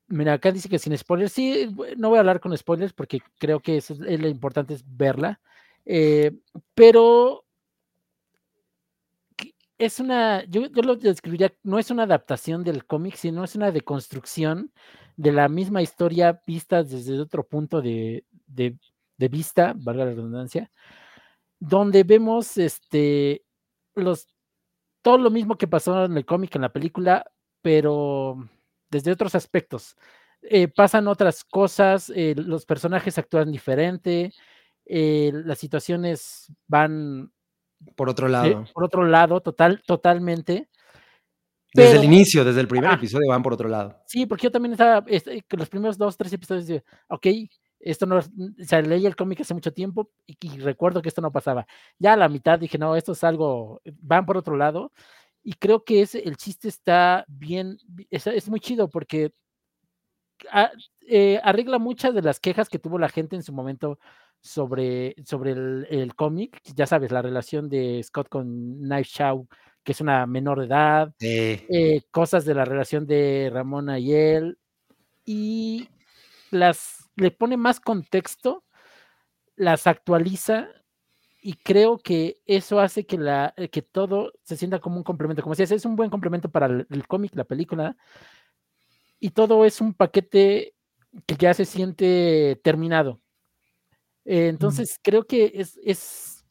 [0.08, 3.60] mira, acá dice que sin spoilers, sí, no voy a hablar con spoilers porque creo
[3.60, 5.40] que eso es, lo importante es verla,
[5.84, 6.32] eh,
[6.74, 7.44] pero
[9.78, 14.72] es una, yo, lo describiría, no es una adaptación del cómic, sino es una deconstrucción
[15.16, 20.70] de la misma historia vista desde otro punto de, de vista, valga la redundancia,
[21.58, 23.44] donde vemos este
[23.94, 24.28] los
[25.02, 27.30] todo lo mismo que pasó en el cómic, en la película,
[27.62, 28.48] pero
[28.90, 29.96] desde otros aspectos.
[30.42, 34.32] Eh, pasan otras cosas, eh, los personajes actúan diferente,
[34.92, 37.32] eh, las situaciones van
[37.94, 38.64] por otro lado.
[38.74, 40.68] por otro lado, total, totalmente.
[41.72, 43.96] Desde el inicio, desde el primer episodio van por otro lado.
[44.06, 47.26] Sí, porque yo también estaba, este, los primeros dos, tres episodios, de, ok,
[47.78, 48.22] esto no, o
[48.64, 51.66] sea, leí el cómic hace mucho tiempo y, recuerdo que esto no pasaba.
[52.00, 54.92] Ya a la mitad dije, no, esto es algo, van por otro lado.
[55.44, 57.78] Y creo que ese, el chiste está bien,
[58.10, 59.32] es, muy chido porque
[61.08, 64.00] eh, arregla muchas de las quejas que tuvo la gente en su momento
[64.40, 66.60] sobre, sobre el, el cómic.
[66.74, 69.46] Ya sabes, la relación de Scott con Knife Shaw
[69.82, 74.58] que es una menor de edad, eh, cosas de la relación de Ramona y él,
[75.24, 75.88] y
[76.50, 78.64] las le pone más contexto,
[79.56, 80.68] las actualiza
[81.42, 85.42] y creo que eso hace que, la, que todo se sienta como un complemento.
[85.42, 87.96] Como decías, es un buen complemento para el, cómic, la película,
[89.18, 90.74] y todo es un paquete
[91.26, 93.20] que ya se siente terminado.
[94.38, 96.44] Entonces, creo que es, es,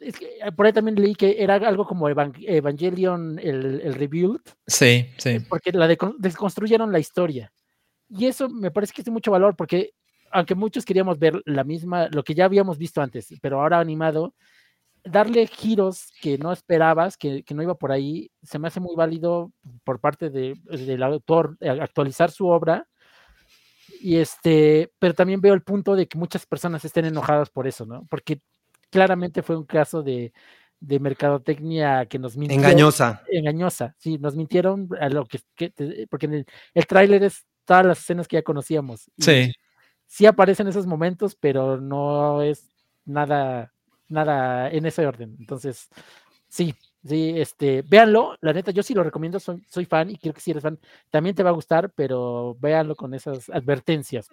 [0.56, 4.42] por ahí también leí que era algo como Evangelion, el, el Rebuild.
[4.68, 5.40] Sí, sí.
[5.48, 7.52] Porque la desconstruyeron la historia.
[8.10, 9.94] Y eso me parece que tiene mucho valor porque
[10.32, 14.36] aunque muchos queríamos ver la misma, lo que ya habíamos visto antes, pero ahora animado,
[15.04, 19.52] darle giros que no esperabas, que, no iba por ahí, se me hace muy válido
[19.84, 22.88] por parte de, del autor eh, actualizar su obra.
[24.00, 27.86] Y este, pero también veo el punto de que muchas personas estén enojadas por eso,
[27.86, 28.06] ¿no?
[28.10, 28.42] Porque
[28.90, 30.34] claramente fue un caso de,
[30.80, 32.66] de mercadotecnia que nos mintieron.
[32.66, 33.24] Engañosa.
[33.32, 35.40] Engañosa, sí, nos mintieron a lo que,
[36.10, 39.12] porque el, el tráiler es todas las escenas que ya conocíamos.
[39.18, 39.52] Sí.
[40.08, 42.68] Sí aparecen esos momentos, pero no es
[43.06, 43.74] nada,
[44.08, 45.36] nada en ese orden.
[45.40, 45.90] Entonces,
[46.48, 50.34] sí, sí, este, véanlo, la neta, yo sí lo recomiendo, soy, soy fan y creo
[50.34, 54.28] que si eres fan, también te va a gustar, pero véanlo con esas advertencias.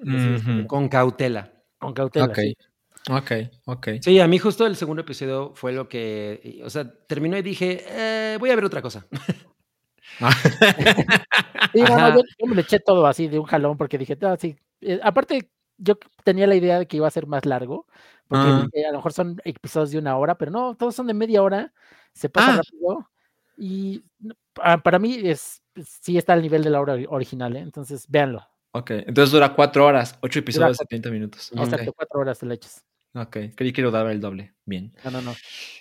[0.66, 1.52] Con cautela.
[1.78, 2.26] Con cautela.
[2.26, 2.38] Ok,
[3.10, 3.32] ok,
[3.66, 3.88] ok.
[4.00, 7.84] Sí, a mí justo el segundo episodio fue lo que, o sea, terminó y dije,
[7.88, 9.06] eh, voy a ver otra cosa.
[11.74, 14.56] yo, me le eché todo así de un jalón porque dije, ah, sí.
[14.80, 17.86] Eh, aparte, yo tenía la idea de que iba a ser más largo,
[18.28, 18.88] porque ah.
[18.88, 21.72] a lo mejor son episodios de una hora, pero no, todos son de media hora,
[22.12, 22.56] se pasa ah.
[22.56, 23.10] rápido.
[23.58, 24.04] Y
[24.82, 27.60] para mí es sí está al nivel de la hora original, ¿eh?
[27.60, 28.46] entonces véanlo.
[28.72, 31.50] Ok, entonces dura cuatro horas, ocho episodios de 30 minutos.
[31.54, 32.84] Exacto, cuatro horas de leches.
[33.14, 34.54] Ok, quiero dar el doble.
[34.66, 34.94] Bien.
[35.02, 35.34] No, no, no.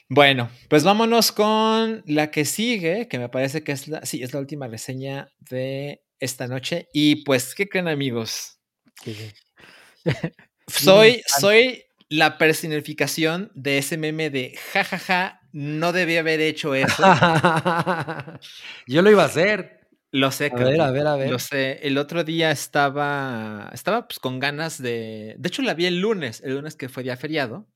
[0.08, 4.34] Bueno, pues vámonos con la que sigue, que me parece que es la, sí, es
[4.34, 6.88] la última reseña de esta noche.
[6.94, 8.60] Y pues, ¿qué creen amigos?
[10.68, 17.04] soy, soy la personificación de ese meme de jajaja, no debía haber hecho eso.
[18.88, 19.88] Yo lo iba a hacer.
[20.12, 21.30] Lo sé, a ver, a ver, a ver.
[21.30, 21.80] Lo sé.
[21.82, 25.36] El otro día estaba, estaba pues con ganas de.
[25.38, 27.68] De hecho, la vi el lunes, el lunes que fue día feriado.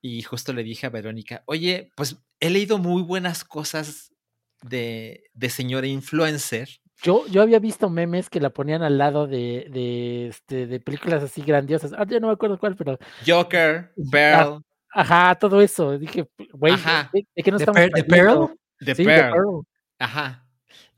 [0.00, 4.14] Y justo le dije a Verónica, oye, pues he leído muy buenas cosas
[4.62, 6.68] de, de señora influencer.
[7.02, 11.22] Yo, yo había visto memes que la ponían al lado de, de, este, de películas
[11.22, 11.92] así grandiosas.
[11.96, 12.98] Ah, yo no me acuerdo cuál, pero.
[13.26, 14.62] Joker, Pearl.
[14.90, 15.98] ajá, todo eso.
[15.98, 16.74] Dije, güey,
[17.12, 18.54] ¿de, qué nos estamos ¿De Pearl?
[18.80, 19.62] De Pearl.
[19.98, 20.44] Ajá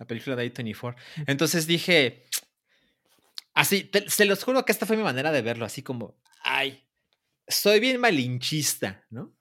[0.01, 0.97] la película de A24.
[1.27, 2.25] Entonces dije,
[3.55, 6.89] así, se los juro que esta fue mi manera de verlo, así como, ay,
[7.47, 9.37] soy bien malinchista, ¿no?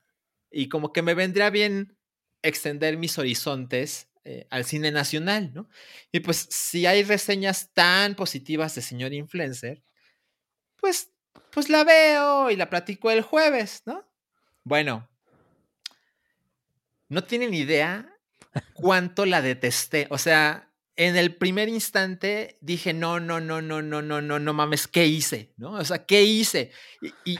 [0.51, 1.97] Y como que me vendría bien
[2.41, 5.67] extender mis horizontes eh, al cine nacional, ¿no?
[6.11, 9.81] Y pues si hay reseñas tan positivas de señor influencer,
[10.75, 11.09] pues,
[11.49, 14.07] pues la veo y la platico el jueves, ¿no?
[14.63, 15.09] Bueno,
[17.07, 18.15] no tienen idea
[18.73, 20.05] cuánto la detesté.
[20.11, 20.68] O sea,
[20.99, 25.07] en el primer instante dije, no, no, no, no, no, no, no, no mames, ¿qué
[25.07, 25.53] hice?
[25.55, 25.71] ¿No?
[25.71, 26.71] O sea, ¿qué hice?
[27.23, 27.39] Y,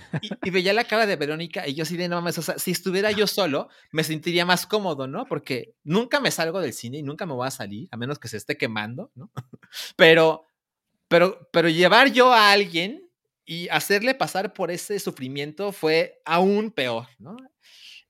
[0.50, 3.12] veía la cara de Verónica y yo sí de no mames, o sea, si estuviera
[3.12, 5.26] yo solo, me sentiría más cómodo, ¿no?
[5.26, 8.30] Porque nunca me salgo del cine y nunca me voy a salir, a menos que
[8.30, 9.30] se esté quemando, ¿no?
[9.98, 10.46] Pero,
[11.10, 13.12] pero, pero llevar yo a alguien
[13.44, 17.36] y hacerle pasar por ese sufrimiento fue aún peor, ¿no?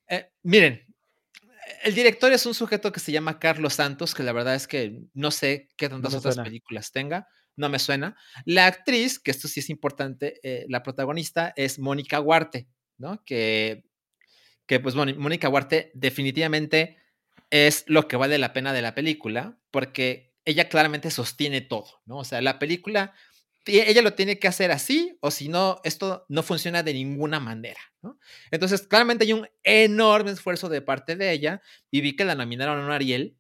[0.07, 0.85] Eh, miren,
[1.83, 5.01] el director es un sujeto que se llama Carlos Santos, que la verdad es que
[5.13, 8.15] no sé qué tantas otras películas tenga, no me suena.
[8.45, 13.23] La actriz, que esto sí es importante, eh, la protagonista es Mónica Huarte, ¿no?
[13.25, 13.85] Que,
[14.65, 16.97] que pues Mónica Huarte definitivamente
[17.49, 22.19] es lo que vale la pena de la película, porque ella claramente sostiene todo, ¿no?
[22.19, 23.13] O sea, la película
[23.65, 27.79] ella lo tiene que hacer así, o si no, esto no funciona de ninguna manera.
[28.01, 28.17] ¿no?
[28.51, 32.89] Entonces, claramente hay un enorme esfuerzo de parte de ella y vi que la nominaron
[32.89, 33.35] a Ariel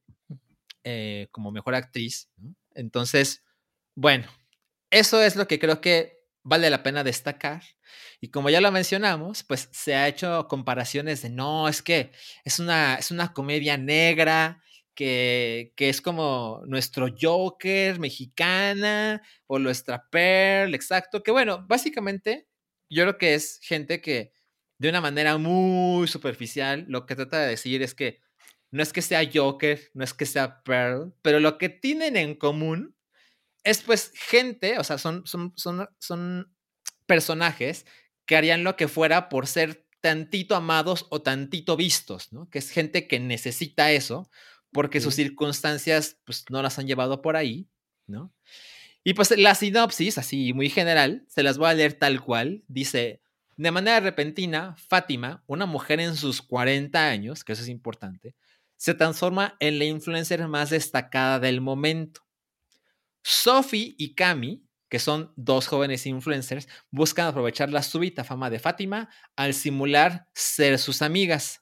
[0.83, 2.29] eh, como mejor actriz.
[2.73, 3.43] Entonces,
[3.95, 4.27] bueno,
[4.91, 7.63] eso es lo que creo que vale la pena destacar.
[8.21, 12.11] Y como ya lo mencionamos, pues se ha hecho comparaciones de no, es que
[12.43, 14.61] es una, es una comedia negra,
[14.99, 22.49] que, es como nuestro Joker mexicana o nuestra Pearl, exacto, que bueno, básicamente
[22.89, 24.33] yo creo que es gente que
[24.77, 28.19] de una manera muy superficial lo que trata de decir es que
[28.71, 32.35] no es que sea Joker, no es que sea Pearl, pero lo que tienen en
[32.35, 32.93] común
[33.63, 36.53] es pues gente, o sea, son, son, son, son
[37.05, 37.85] personajes
[38.25, 42.49] que harían lo que fuera por ser tantito amados o tantito vistos, ¿no?
[42.49, 44.29] Que es gente que necesita eso
[44.71, 47.67] porque sus circunstancias pues, no las han llevado por ahí,
[48.07, 48.33] ¿no?
[49.03, 52.63] Y pues la sinopsis, así muy general, se las voy a leer tal cual.
[52.67, 53.21] Dice,
[53.55, 58.35] de manera repentina, Fátima, una mujer en sus 40 años, que eso es importante,
[58.77, 62.21] se transforma en la influencer más destacada del momento.
[63.21, 69.09] Sophie y Cami, que son dos jóvenes influencers, buscan aprovechar la súbita fama de Fátima
[69.35, 71.61] al simular ser sus amigas.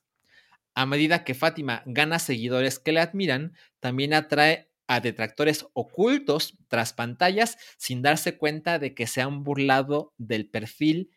[0.78, 6.94] A medida que Fátima gana seguidores que le admiran, también atrae a detractores ocultos tras
[6.94, 11.10] pantallas sin darse cuenta de que se han burlado del perfil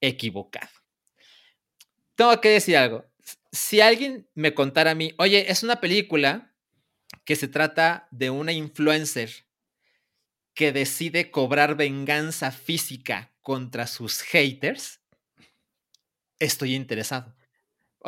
[0.00, 0.70] equivocado.
[2.14, 3.06] Tengo que decir algo.
[3.50, 6.54] Si alguien me contara a mí, oye, es una película
[7.24, 9.30] que se trata de una influencer
[10.54, 15.00] que decide cobrar venganza física contra sus haters,
[16.38, 17.36] estoy interesado.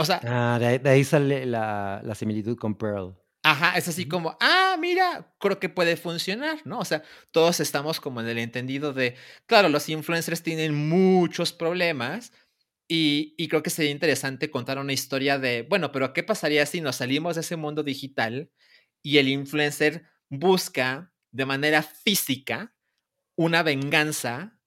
[0.00, 0.18] O sea.
[0.24, 3.14] Ah, de, ahí, sale la, similitud con Pearl.
[3.42, 6.78] Ajá, es así como, ah, mira, creo que puede funcionar, ¿no?
[6.78, 12.32] O sea, todos estamos como en el entendido de, claro, los influencers tienen muchos problemas
[12.88, 16.80] y, y, creo que sería interesante contar una historia de, bueno, pero ¿qué pasaría si
[16.80, 18.50] nos salimos de ese mundo digital
[19.02, 22.74] y el influencer busca de manera física
[23.36, 24.59] una venganza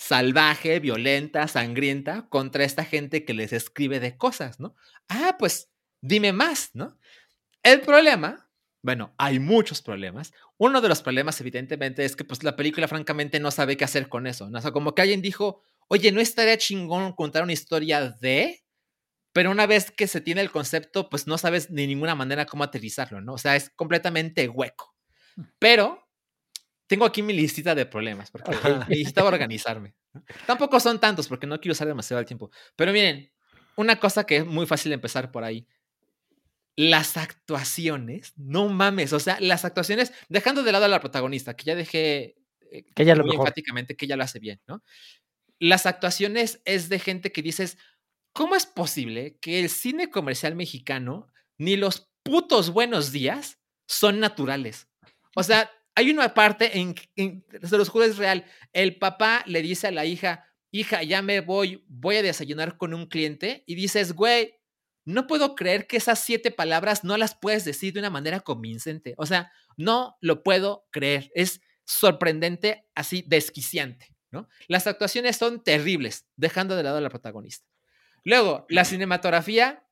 [0.00, 4.74] salvaje, violenta, sangrienta contra esta gente que les escribe de cosas, ¿no?
[5.08, 6.98] Ah, pues dime más, ¿no?
[7.62, 10.32] El problema, bueno, hay muchos problemas.
[10.56, 14.08] Uno de los problemas, evidentemente, es que pues la película francamente no sabe qué hacer
[14.08, 14.58] con eso, ¿no?
[14.58, 18.64] O sea, como que alguien dijo, oye, no estaría chingón contar una historia de,
[19.34, 22.64] pero una vez que se tiene el concepto, pues no sabes de ninguna manera cómo
[22.64, 23.34] aterrizarlo, ¿no?
[23.34, 24.94] O sea, es completamente hueco.
[25.36, 25.42] Mm.
[25.58, 26.09] Pero
[26.90, 28.50] tengo aquí mi listita de problemas, porque
[28.88, 29.94] necesitaba organizarme.
[30.44, 32.50] Tampoco son tantos, porque no quiero usar demasiado el tiempo.
[32.74, 33.30] Pero miren,
[33.76, 35.68] una cosa que es muy fácil empezar por ahí.
[36.74, 41.64] Las actuaciones, no mames, o sea, las actuaciones, dejando de lado a la protagonista, que
[41.64, 42.34] ya dejé
[42.72, 44.82] eh, que ella lo muy enfáticamente que ella lo hace bien, ¿no?
[45.60, 47.78] Las actuaciones es de gente que dices,
[48.32, 54.88] ¿cómo es posible que el cine comercial mexicano ni los putos buenos días son naturales?
[55.36, 58.44] O sea, hay una parte en, los juegos real.
[58.72, 62.94] El papá le dice a la hija, hija, ya me voy, voy a desayunar con
[62.94, 63.64] un cliente.
[63.66, 64.60] Y dices, güey,
[65.04, 69.14] no puedo creer que esas siete palabras no las puedes decir de una manera convincente.
[69.16, 71.30] O sea, no lo puedo creer.
[71.34, 74.48] Es sorprendente, así desquiciante, ¿no?
[74.68, 77.66] Las actuaciones son terribles, dejando de lado a la protagonista.
[78.24, 79.84] Luego, la cinematografía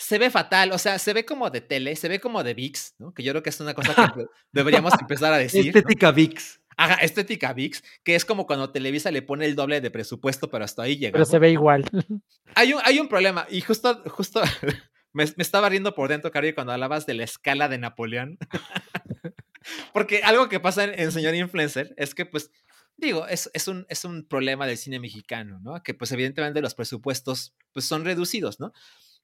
[0.00, 2.94] se ve fatal, o sea, se ve como de tele, se ve como de VIX,
[2.98, 3.12] ¿no?
[3.12, 5.66] Que yo creo que es una cosa que deberíamos empezar a decir.
[5.66, 6.60] Estética VIX.
[6.78, 10.64] Ajá, estética VIX, que es como cuando Televisa le pone el doble de presupuesto, pero
[10.64, 11.12] hasta ahí llega.
[11.12, 11.84] Pero se ve igual.
[12.54, 14.40] Hay un, hay un problema, y justo, justo
[15.12, 18.38] me, estaba riendo por dentro, Cari, cuando hablabas de la escala de Napoleón.
[19.92, 22.50] Porque algo que pasa en, Señor Influencer es que, pues,
[22.96, 25.82] digo, es, es, un, es un problema del cine mexicano, ¿no?
[25.82, 28.72] Que, pues, evidentemente los presupuestos, pues, son reducidos, ¿no?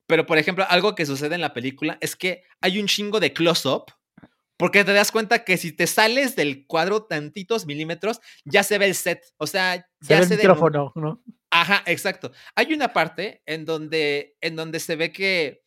[0.06, 3.32] Pero, por ejemplo, algo que sucede en la película es que hay un chingo de
[3.32, 3.86] close-up.
[4.58, 8.86] Porque te das cuenta que si te sales del cuadro tantitos milímetros, ya se ve
[8.86, 9.22] el set.
[9.36, 11.22] O sea, ya se, ve el micrófono, ¿no?
[11.50, 12.32] Ajá, exacto.
[12.54, 15.62] Hay una parte en donde, en donde se ve que,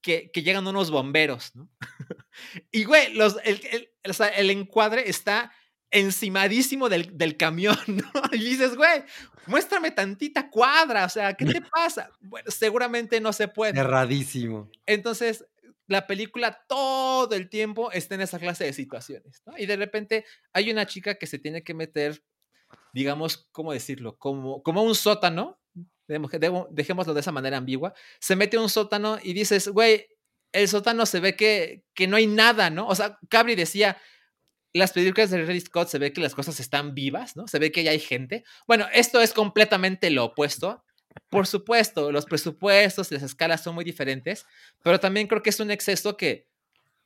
[0.00, 1.70] que, llegan unos bomberos, ¿no?
[2.72, 5.52] y, güey, los, el, el encuadre está
[5.94, 8.04] encimadísimo del, del camión, ¿no?
[8.32, 9.04] Y dices, güey,
[9.46, 12.10] muéstrame tantita cuadra, o sea, ¿qué te pasa?
[12.20, 13.78] Bueno, seguramente no se puede.
[13.78, 14.68] Erradísimo.
[14.86, 15.46] Entonces,
[15.86, 19.56] la película todo el tiempo está en esa clase de situaciones, ¿no?
[19.56, 22.24] Y de repente hay una chica que se tiene que meter,
[22.92, 24.16] digamos, ¿cómo decirlo?
[24.18, 25.60] Como, como un sótano,
[26.08, 30.08] dejémoslo de esa manera ambigua, se mete a un sótano y dices, güey,
[30.52, 32.88] el sótano se ve que, que no hay nada, ¿no?
[32.88, 33.96] O sea, Cabri decía,
[34.74, 37.46] las películas de Ridley Scott se ve que las cosas están vivas, ¿no?
[37.46, 38.44] Se ve que ya hay gente.
[38.66, 40.84] Bueno, esto es completamente lo opuesto.
[41.30, 44.44] Por supuesto, los presupuestos y las escalas son muy diferentes,
[44.82, 46.48] pero también creo que es un exceso que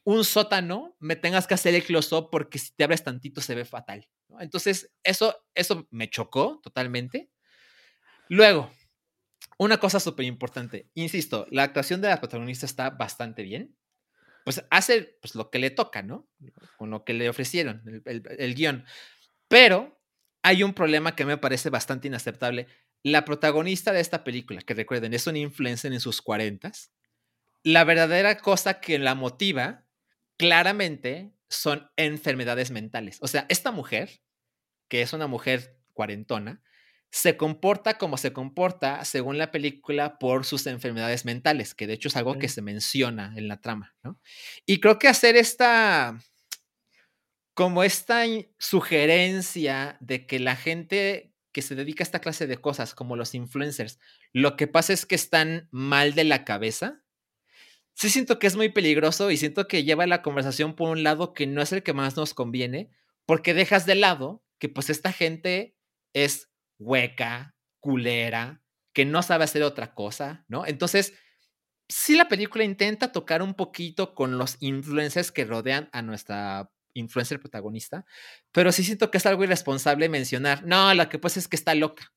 [0.02, 3.66] un sótano me tengas que hacer el close-up porque si te abres tantito se ve
[3.66, 4.08] fatal.
[4.40, 7.28] Entonces, eso, eso me chocó totalmente.
[8.30, 8.72] Luego,
[9.58, 13.76] una cosa súper importante, insisto, la actuación de la protagonista está bastante bien
[14.48, 16.26] pues hace pues, lo que le toca, ¿no?
[16.78, 18.86] Con lo que le ofrecieron, el, guion.
[19.46, 20.00] Pero
[20.42, 22.66] hay un problema que me parece bastante inaceptable.
[23.02, 26.94] La protagonista de esta película, que recuerden, es una influencer en sus cuarentas,
[27.62, 29.84] la verdadera cosa que la motiva
[30.38, 33.18] claramente son enfermedades mentales.
[33.20, 34.22] O sea, esta mujer,
[34.88, 36.62] que es una mujer cuarentona,
[37.10, 42.08] se comporta como se comporta según la película por sus enfermedades mentales, que de hecho
[42.08, 44.20] es algo que se menciona en la trama, ¿no?
[44.66, 46.18] Y creo que hacer esta,
[47.54, 48.24] como esta
[48.58, 53.34] sugerencia de que la gente que se dedica a esta clase de cosas, como los
[53.34, 53.98] influencers,
[54.32, 57.02] lo que pasa es que están mal de la cabeza.
[57.94, 61.32] Sí siento que es muy peligroso y siento que lleva la conversación por un lado
[61.32, 62.90] que no es el que más nos conviene,
[63.26, 65.74] porque dejas de lado que pues esta gente
[66.12, 66.47] es
[66.78, 68.62] hueca, culera,
[68.92, 70.66] que no sabe hacer otra cosa, ¿no?
[70.66, 71.14] Entonces,
[71.88, 77.38] sí la película intenta tocar un poquito con los influencers que rodean a nuestra influencer
[77.38, 78.04] protagonista,
[78.52, 81.74] pero sí siento que es algo irresponsable mencionar, no, lo que pasa es que está
[81.74, 82.12] loca.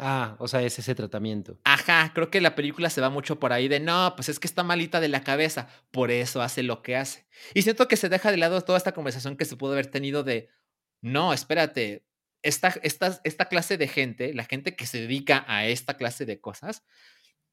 [0.00, 1.58] Ah, o sea, es ese tratamiento.
[1.64, 4.46] Ajá, creo que la película se va mucho por ahí de, no, pues es que
[4.46, 7.26] está malita de la cabeza, por eso hace lo que hace.
[7.52, 10.22] Y siento que se deja de lado toda esta conversación que se pudo haber tenido
[10.22, 10.50] de,
[11.00, 12.06] no, espérate,
[12.42, 16.40] esta, esta, esta clase de gente, la gente que se dedica a esta clase de
[16.40, 16.84] cosas,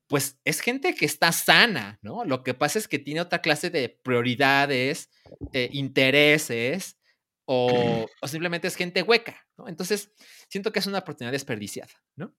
[0.08, 2.26] pues es gente que está sana, ¿no?
[2.26, 5.10] Lo que pasa es que tiene otra clase de prioridades,
[5.54, 6.98] eh, intereses,
[7.46, 9.68] o, o, simplemente es gente hueca, ¿no?
[9.68, 10.12] Entonces,
[10.50, 12.36] siento que es una oportunidad desperdiciada, ¿no?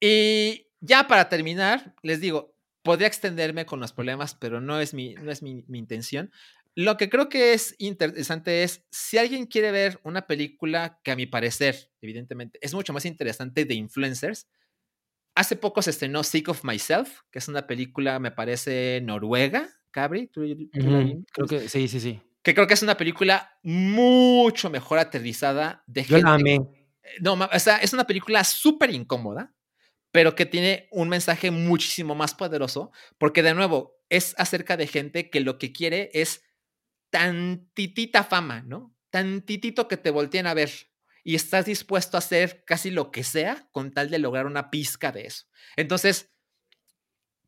[0.00, 5.14] Y ya para terminar, les digo, podría extenderme con los problemas, pero no es mi,
[5.14, 6.32] no es mi, mi intención.
[6.74, 11.16] Lo que creo que es interesante es, si alguien quiere ver una película que a
[11.16, 14.48] mi parecer, evidentemente, es mucho más interesante de influencers,
[15.34, 20.28] hace poco se estrenó Sick of Myself, que es una película, me parece, noruega, Cabri.
[20.28, 21.24] ¿Tú, tú uh -huh.
[21.32, 22.20] Creo que sí, sí, sí.
[22.42, 26.22] Que creo que es una película mucho mejor aterrizada de Yo gente.
[26.24, 26.58] la amé.
[27.20, 29.54] No, o sea, es una película súper incómoda,
[30.10, 35.30] pero que tiene un mensaje muchísimo más poderoso, porque de nuevo, es acerca de gente
[35.30, 36.42] que lo que quiere es
[37.12, 38.96] tantitita fama, ¿no?
[39.10, 40.70] Tantitito que te volteen a ver
[41.22, 45.12] y estás dispuesto a hacer casi lo que sea con tal de lograr una pizca
[45.12, 45.44] de eso.
[45.76, 46.32] Entonces,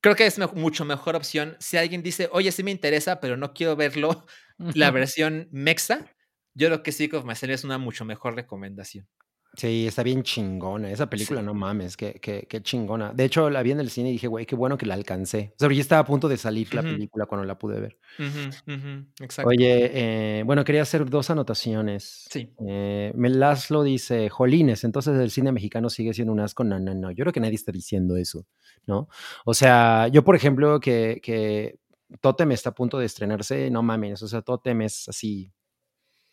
[0.03, 1.57] creo que es me mucho mejor opción.
[1.61, 4.27] Si alguien dice, oye, sí me interesa, pero no quiero verlo,
[4.59, 6.15] la versión mexa,
[6.53, 9.09] yo creo que Sick of Myself es una mucho mejor recomendación.
[9.57, 10.91] Sí, está bien chingona.
[10.91, 11.47] Esa película, sí.
[11.47, 13.13] no mames, qué, qué, qué, chingona.
[13.13, 15.53] De hecho, la vi en el cine y dije, güey, qué bueno que la alcancé.
[15.57, 16.75] O sea, ya estaba a punto de salir uh -huh.
[16.75, 17.99] la película cuando la pude ver.
[18.19, 19.07] Uh -huh, uh -huh.
[19.21, 19.49] Exacto.
[19.49, 22.27] Oye, eh, bueno, quería hacer dos anotaciones.
[22.31, 22.51] Sí.
[22.67, 26.65] Eh, Melaslo dice, Jolines, entonces el cine mexicano sigue siendo un asco.
[26.65, 27.11] No, no, no.
[27.13, 28.47] Yo creo que nadie está diciendo eso,
[28.87, 29.09] ¿no?
[29.45, 31.79] O sea, yo, por ejemplo, que, que
[32.21, 34.23] Totem está a punto de estrenarse, no mames.
[34.23, 35.53] O sea, Totem es así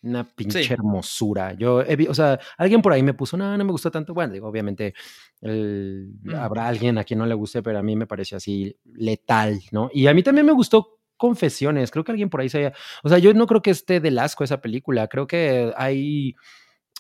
[0.04, 0.74] una pinche sí.
[0.74, 1.54] hermosura.
[1.54, 4.14] Yo, he, o sea, alguien por ahí me puso, no, no me gustó tanto.
[4.14, 4.94] Bueno, digo, obviamente
[5.42, 6.36] el, mm.
[6.36, 9.90] habrá alguien a quien no le guste, pero a mí me pareció así letal, ¿no?
[9.94, 11.92] Y a mí también me gustó Confesiones.
[11.92, 14.18] Creo que alguien por ahí se haya, o sea, yo no creo que esté del
[14.18, 15.08] asco esa película.
[15.08, 16.34] Creo que hay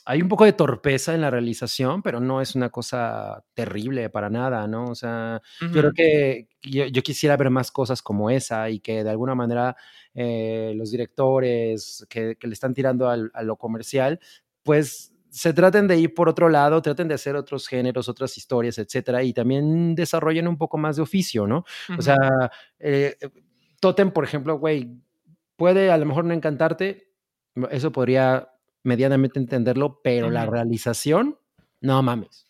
[0.05, 4.29] hay un poco de torpeza en la realización, pero no es una cosa terrible para
[4.29, 4.85] nada, ¿no?
[4.85, 5.73] O sea, uh -huh.
[5.73, 9.35] yo creo que yo, yo, quisiera ver más cosas como esa y que de alguna
[9.35, 9.75] manera
[10.13, 14.19] eh, los directores que, que, le están tirando al, a lo comercial,
[14.63, 18.77] pues se traten de ir por otro lado, traten de hacer otros géneros, otras historias,
[18.77, 21.59] etcétera, y también desarrollen un poco más de oficio, ¿no?
[21.89, 21.99] Uh -huh.
[21.99, 22.17] O sea,
[22.79, 23.15] eh,
[23.79, 24.91] Totem, por ejemplo, güey,
[25.55, 27.11] puede a lo mejor no encantarte,
[27.71, 28.50] eso podría
[28.83, 31.37] medianamente entenderlo, pero la realización,
[31.81, 32.47] no mames.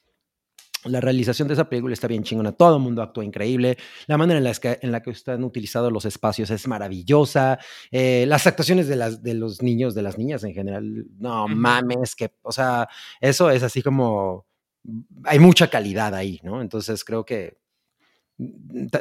[0.86, 2.54] La realización de esa película está bien chingona.
[2.54, 3.78] Todo el mundo actúa increíble.
[4.08, 7.60] La manera en la que, en la que están utilizados los espacios es maravillosa.
[7.92, 12.16] Eh, las actuaciones de, las, de los niños, de las niñas en general, no mames,
[12.16, 12.90] que, o sea,
[13.20, 14.48] eso es así como.
[15.26, 16.62] Hay mucha calidad ahí, ¿no?
[16.62, 17.60] Entonces creo que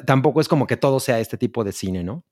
[0.04, 2.24] tampoco es como que todo sea este tipo de cine, ¿no?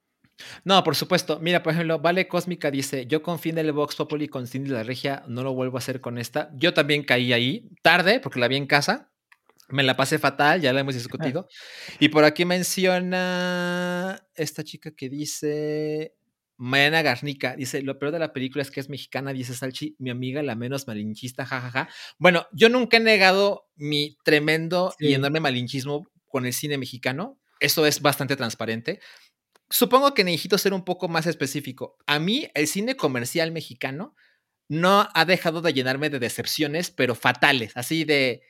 [0.65, 1.39] No, por supuesto.
[1.41, 4.83] Mira, por ejemplo, Vale Cósmica dice, yo confío en el Vox Populi con Cindy la
[4.83, 6.51] Regia, no lo vuelvo a hacer con esta.
[6.55, 9.11] Yo también caí ahí, tarde, porque la vi en casa.
[9.71, 11.47] Me la pasé fatal, ya la hemos discutido.
[11.99, 16.15] Y por aquí menciona esta chica que dice,
[16.57, 20.09] Mariana Garnica, dice, lo peor de la película es que es mexicana, dice Salchi, mi
[20.09, 21.71] amiga la menos malinchista, jajaja.
[21.71, 21.95] Ja, ja.
[22.19, 25.09] Bueno, yo nunca he negado mi tremendo sí.
[25.09, 27.39] y enorme malinchismo con el cine mexicano.
[27.61, 29.01] Eso es bastante transparente
[29.71, 31.97] supongo que necesito ser un poco más específico.
[32.07, 34.15] A mí, el cine comercial mexicano
[34.69, 38.43] no ha dejado de llenarme de decepciones, pero fatales, así de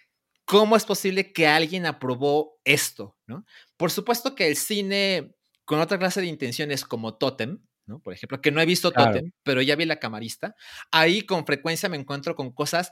[0.45, 3.45] cómo es posible que alguien aprobó esto, ¿no?
[3.77, 8.01] Por supuesto que el cine con otra clase de intenciones como Totem, ¿no?
[8.01, 9.13] Por ejemplo, que no he visto claro.
[9.13, 10.57] Totem, pero ya vi la camarista,
[10.91, 12.91] ahí con frecuencia me encuentro con cosas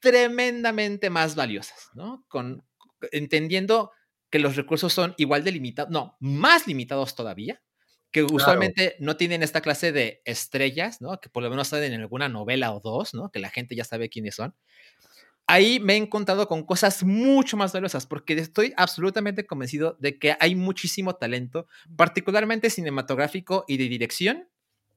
[0.00, 2.24] tremendamente más valiosas, ¿no?
[2.28, 2.64] Con,
[3.10, 3.90] entendiendo
[4.30, 7.62] que los recursos son igual de limitados, no, más limitados todavía,
[8.10, 8.96] que usualmente claro.
[9.00, 11.20] no tienen esta clase de estrellas, ¿no?
[11.20, 13.30] Que por lo menos salen en alguna novela o dos, ¿no?
[13.30, 14.54] Que la gente ya sabe quiénes son.
[15.46, 20.36] ahí me he encontrado con cosas mucho más valiosas, porque estoy absolutamente convencido de que
[20.40, 24.48] hay muchísimo talento, particularmente cinematográfico y de dirección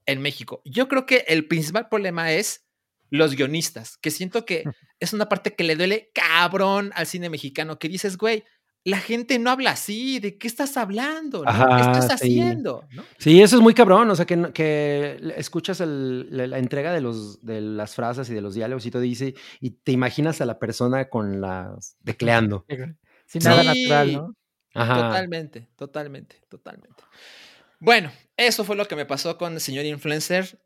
[0.05, 0.61] en México.
[0.65, 2.65] Yo creo que el principal problema es
[3.09, 4.63] los guionistas, que siento que
[4.99, 8.43] es una parte que le duele cabrón al cine mexicano, que dices, güey,
[8.83, 11.43] la gente no habla así, ¿de qué estás hablando?
[11.43, 12.87] ¿Qué estás haciendo?
[13.17, 17.61] Sí, eso es muy cabrón, o sea, que, que escuchas la, entrega de, los, de
[17.61, 21.09] las frases y de los diálogos y todo dice, y te imaginas a la persona
[21.09, 22.65] con las tecleando.
[23.25, 24.35] Sin nada natural, ¿no?
[24.73, 27.03] Totalmente, totalmente, totalmente.
[27.79, 30.59] Bueno, eso fue lo que me pasó con el señor influencer.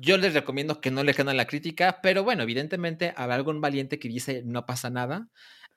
[0.00, 3.98] Yo les recomiendo que no le quedan la crítica, pero bueno, evidentemente habrá algún valiente
[3.98, 5.28] que dice no pasa nada.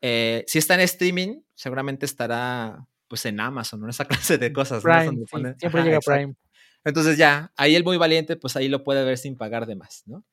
[0.02, 4.54] Eh, si está en streaming, seguramente estará pues en Amazon, o en esa clase de
[4.54, 4.82] cosas.
[4.82, 6.36] siempre llega Prime.
[6.84, 10.04] Entonces ya, ahí el muy valiente, pues ahí lo puede ver sin pagar de más,
[10.08, 10.26] ¿no?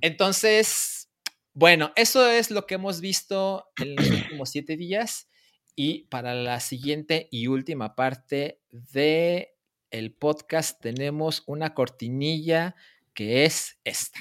[0.00, 1.08] Entonces,
[1.52, 5.28] bueno, eso es lo que hemos visto en los últimos siete días.
[5.76, 9.54] Y para la siguiente y última parte de
[9.90, 12.74] el podcast tenemos una cortinilla
[13.14, 14.20] que es esta.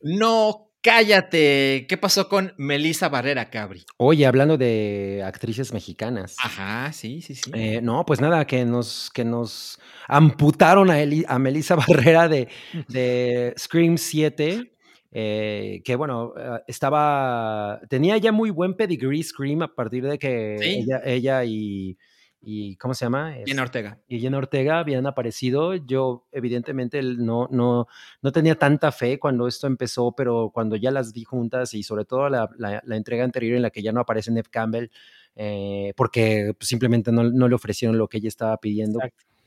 [0.00, 1.86] No, cállate.
[1.88, 3.84] ¿Qué pasó con Melissa Barrera Cabri?
[3.96, 6.36] Oye, hablando de actrices mexicanas.
[6.42, 7.50] Ajá, sí, sí, sí.
[7.54, 10.96] Eh, no, pues nada, que nos, que nos amputaron a,
[11.26, 12.48] a Melissa Barrera de,
[12.88, 14.72] de Scream 7.
[15.10, 20.56] Eh, que bueno, eh, estaba, tenía ya muy buen pedigree Scream a partir de que
[20.60, 21.96] ella, ella y
[22.40, 23.34] y ¿cómo se llama?
[23.44, 23.98] Jenna Ortega.
[24.06, 25.74] Y Jenna Ortega habían aparecido.
[25.74, 27.88] Yo evidentemente no, no,
[28.22, 32.04] no tenía tanta fe cuando esto empezó, pero cuando ya las vi juntas y sobre
[32.04, 34.88] todo la, la, entrega anterior en la que ya no aparece Neve Campbell,
[35.34, 39.00] eh, porque simplemente no, no, le ofrecieron lo que ella estaba pidiendo.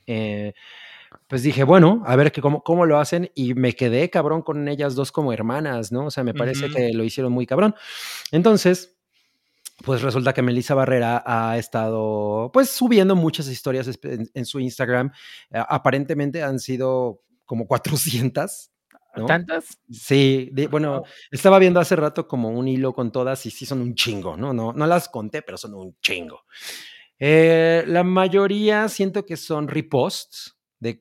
[0.06, 0.54] Eh,
[1.28, 4.68] pues dije, bueno, a ver que cómo, cómo, lo hacen y me quedé cabrón con
[4.68, 6.06] ellas dos como hermanas, ¿no?
[6.06, 7.76] O sea, me parece que lo hicieron muy cabrón.
[8.32, 8.98] Entonces,
[9.84, 15.12] pues resulta que Melissa Barrera ha estado pues subiendo muchas historias en, su Instagram.
[15.52, 18.70] Eh, aparentemente han sido como 400.
[19.28, 19.78] ¿Tantas?
[19.92, 23.94] Sí, bueno, estaba viendo hace rato como un hilo con todas y sí son un
[23.94, 24.54] chingo, ¿no?
[24.54, 26.46] No, no las conté, pero son un chingo.
[27.20, 30.58] Eh, la mayoría siento que son reposts,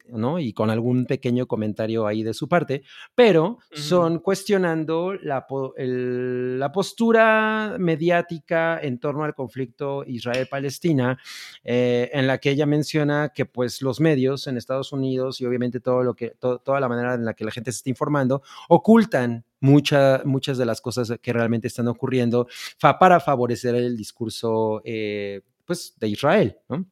[0.09, 0.39] ¿no?
[0.39, 2.83] Y con algún pequeño comentario ahí de su parte,
[3.15, 11.19] pero son cuestionando la, la, postura mediática en torno al conflicto Israel-Palestina,
[11.65, 15.81] eh, en la que ella menciona que pues los medios en Estados Unidos y obviamente
[15.81, 19.45] todo lo que, toda la manera en la que la gente se está informando, ocultan
[19.61, 22.49] muchas de las cosas que realmente están ocurriendo
[22.81, 26.87] para favorecer el discurso eh, pues, de Israel, ¿no?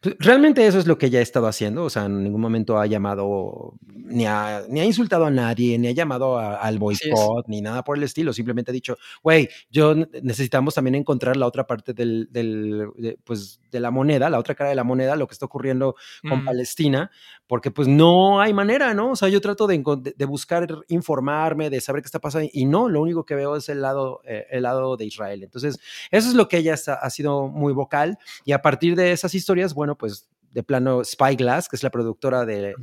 [0.00, 2.78] Pues, realmente eso es lo que ella ha estado haciendo, o sea, en ningún momento
[2.78, 7.60] ha llamado, ni ha, ni ha insultado a nadie, ni ha llamado al boicot, ni
[7.60, 11.92] nada por el estilo, simplemente ha dicho, güey, yo necesitamos también encontrar la otra parte
[11.92, 15.32] del, del de, pues, de la moneda, la otra cara de la moneda, lo que
[15.32, 15.94] está ocurriendo
[16.28, 17.10] con Palestina,
[17.46, 19.12] porque pues no hay manera, ¿no?
[19.12, 19.82] O sea, yo trato de,
[20.16, 23.68] de, buscar informarme, de saber qué está pasando, y no, lo único que veo es
[23.68, 25.42] el lado, eh, el lado de Israel.
[25.42, 25.78] Entonces,
[26.10, 29.72] eso es lo que ella ha sido muy vocal, y a partir de esas historias,
[29.72, 32.74] bueno, pues de plano Spyglass, que es la productora de,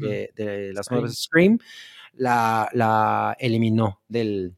[0.73, 1.59] las nuevas Scream,
[2.13, 4.55] la, la eliminó del,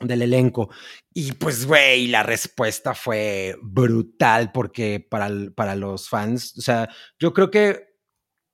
[0.00, 0.70] del elenco.
[1.12, 7.32] Y pues, güey, la respuesta fue brutal porque para, para los fans, o sea, yo
[7.32, 7.90] creo que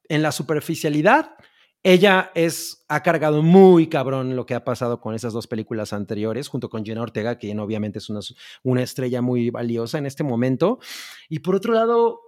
[0.08, 1.34] en la superficialidad,
[1.88, 6.48] ella es, ha cargado muy cabrón lo que ha pasado con esas dos películas anteriores,
[6.48, 8.18] junto con Jenna Ortega, que obviamente es una,
[8.64, 10.80] una estrella muy valiosa en este momento.
[11.28, 12.25] Y por otro lado,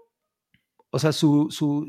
[0.91, 1.86] o sea, su, su,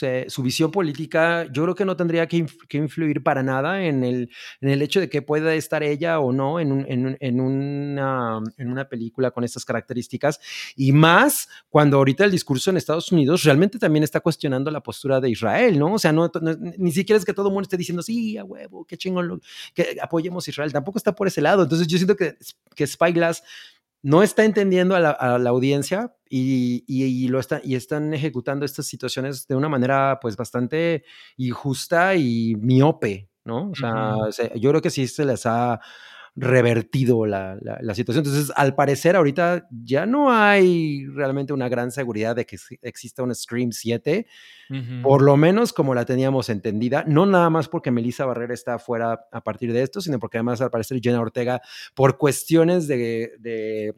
[0.00, 4.30] eh, su, visión política, yo creo que no tendría que, influir para nada en el,
[4.62, 8.70] en el hecho de que pueda estar ella o no en, en, en, una, en
[8.70, 10.40] una película con estas características.
[10.74, 15.20] Y más cuando ahorita el discurso en Estados Unidos realmente también está cuestionando la postura
[15.20, 15.94] de Israel, ¿no?
[15.94, 16.30] O sea, no,
[16.78, 19.42] ni siquiera es que todo el mundo esté diciendo, sí, a huevo, qué chingón,
[19.74, 20.72] que apoyemos a Israel.
[20.72, 21.62] Tampoco está por ese lado.
[21.62, 22.36] Entonces yo siento que,
[22.74, 23.42] que Spyglass
[24.02, 25.10] no está entendiendo a la,
[25.50, 31.04] audiencia y, lo está, y están ejecutando estas situaciones de una manera pues bastante
[31.36, 33.70] injusta y miope, ¿no?
[33.70, 35.80] O sea, yo creo que sí se les ha
[36.36, 37.58] revertido la,
[37.94, 38.24] situación.
[38.24, 43.34] Entonces, al parecer, ahorita ya no hay realmente una gran seguridad de que exista un
[43.34, 44.26] Scream 7,
[45.02, 49.26] por lo menos como la teníamos entendida, no nada más porque Melissa Barrera está fuera
[49.32, 51.60] a partir de esto, sino porque además al parecer Jenna Ortega,
[51.94, 53.94] por cuestiones de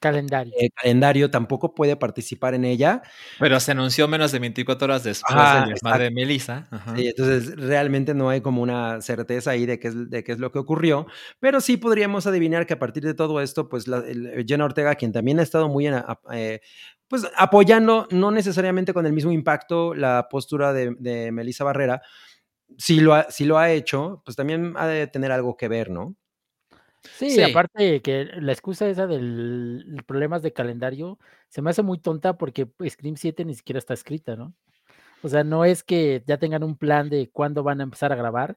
[0.00, 0.52] calendario.
[0.58, 3.02] eh, calendario tampoco puede participar en ella.
[3.38, 6.68] Pero se anunció menos de 24 horas después Ajá, del desmadre de Melissa.
[6.70, 6.94] Ajá.
[6.96, 10.38] Sí, entonces realmente no hay como una certeza ahí de qué es, de qué es
[10.38, 11.06] lo que ocurrió,
[11.40, 14.94] pero sí podríamos adivinar que a partir de todo esto, pues la, el- Jenna Ortega,
[14.94, 16.60] quien también ha estado muy en, a- eh,
[17.08, 22.02] pues apoyando, no necesariamente con el mismo impacto, la postura de, de Melissa Barrera,
[22.78, 25.88] si lo, ha, si lo ha hecho, pues también ha de tener algo que ver,
[25.90, 26.16] ¿no?
[27.14, 27.42] Sí, Sí.
[27.42, 32.68] aparte que la excusa esa del problemas de calendario se me hace muy tonta porque
[32.88, 34.54] Scream 7 ni siquiera está escrita, ¿no?
[35.22, 38.16] O sea, no es que ya tengan un plan de cuándo van a empezar a
[38.16, 38.56] grabar,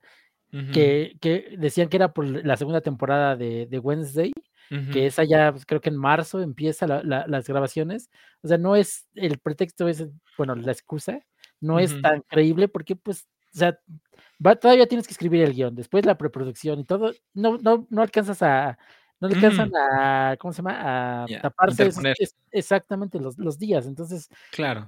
[0.53, 4.33] Ujú, que, que decían que era por la segunda temporada de, de Wednesday,
[4.71, 4.91] ujú.
[4.91, 8.09] que esa ya pues, creo que en marzo empieza la- la- las grabaciones.
[8.43, 11.19] O sea, no es el pretexto, es, bueno, la excusa,
[11.61, 12.01] no es Ujú.
[12.01, 13.79] tan creíble porque pues, o sea,
[14.45, 18.01] va- todavía tienes que escribir el guion, después la preproducción y todo, no, no, no
[18.01, 18.77] alcanzas a,
[19.19, 19.77] no alcanzan Ujú.
[19.77, 21.23] a, ¿cómo se llama?
[21.23, 22.15] A taparse esos- interponer.
[22.19, 23.85] es- exactamente los, los días.
[23.85, 24.87] Entonces, Claro.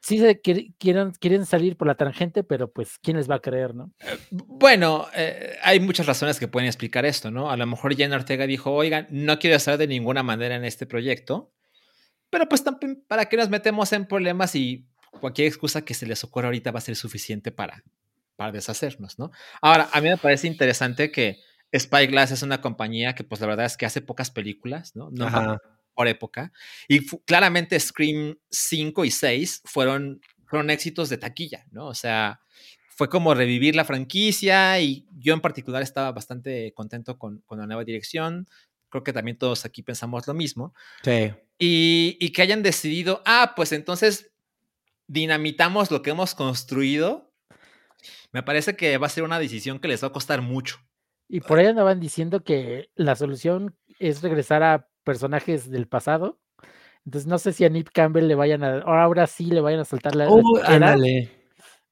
[0.00, 3.40] sí se quiere- quieren, quieren salir por la tangente, pero pues, ¿quién les va a
[3.40, 3.92] creer, no?
[4.30, 7.50] Bueno, eh, hay muchas razones que pueden explicar esto, ¿no?
[7.50, 10.84] A lo mejor Jenna Ortega dijo, oigan, no quiero estar de ninguna manera en este
[10.86, 11.52] proyecto,
[12.30, 14.88] pero pues también, ¿para qué nos metemos en problemas y
[15.20, 17.82] cualquier excusa que se les ocurra ahorita va a ser suficiente para,
[18.36, 19.30] para deshacernos, ¿no?
[19.60, 21.38] Ahora, a mí me parece interesante que
[21.76, 25.10] Spyglass es una compañía que pues la verdad es que hace pocas películas, ¿no?
[25.10, 25.58] No
[25.94, 26.52] por época.
[26.88, 31.86] Y claramente Scream 5 y 6 fueron, fueron éxitos de taquilla, ¿no?
[31.86, 32.40] O sea,
[32.88, 37.66] fue como revivir la franquicia y yo en particular estaba bastante contento con, con la
[37.66, 38.46] nueva dirección.
[38.88, 40.74] Creo que también todos aquí pensamos lo mismo.
[41.02, 41.32] Sí.
[41.58, 44.32] Y, y que hayan decidido, ah, pues entonces
[45.06, 47.32] dinamitamos lo que hemos construido.
[48.32, 50.78] Me parece que va a ser una decisión que les va a costar mucho.
[51.28, 56.40] Y por ahí andaban diciendo que la solución es regresar a personajes del pasado.
[57.04, 59.80] Entonces no sé si a Nip Campbell le vayan a, ahora, ahora sí le vayan
[59.80, 60.74] a soltar la, la tijera.
[60.74, 61.30] ándale.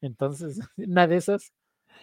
[0.01, 1.53] Entonces, una de esas.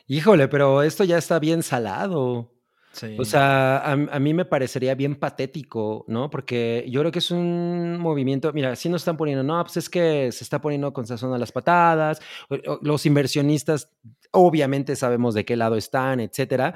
[0.08, 2.52] Híjole, pero esto ya está bien salado.
[2.92, 3.16] Sí.
[3.20, 6.30] O sea, a, a mí me parecería bien patético, ¿no?
[6.30, 9.90] Porque yo creo que es un movimiento, mira, si nos están poniendo, no, pues es
[9.90, 12.20] que se está poniendo con sazón a las patadas,
[12.82, 13.92] los inversionistas
[14.32, 16.76] obviamente sabemos de qué lado están, etcétera,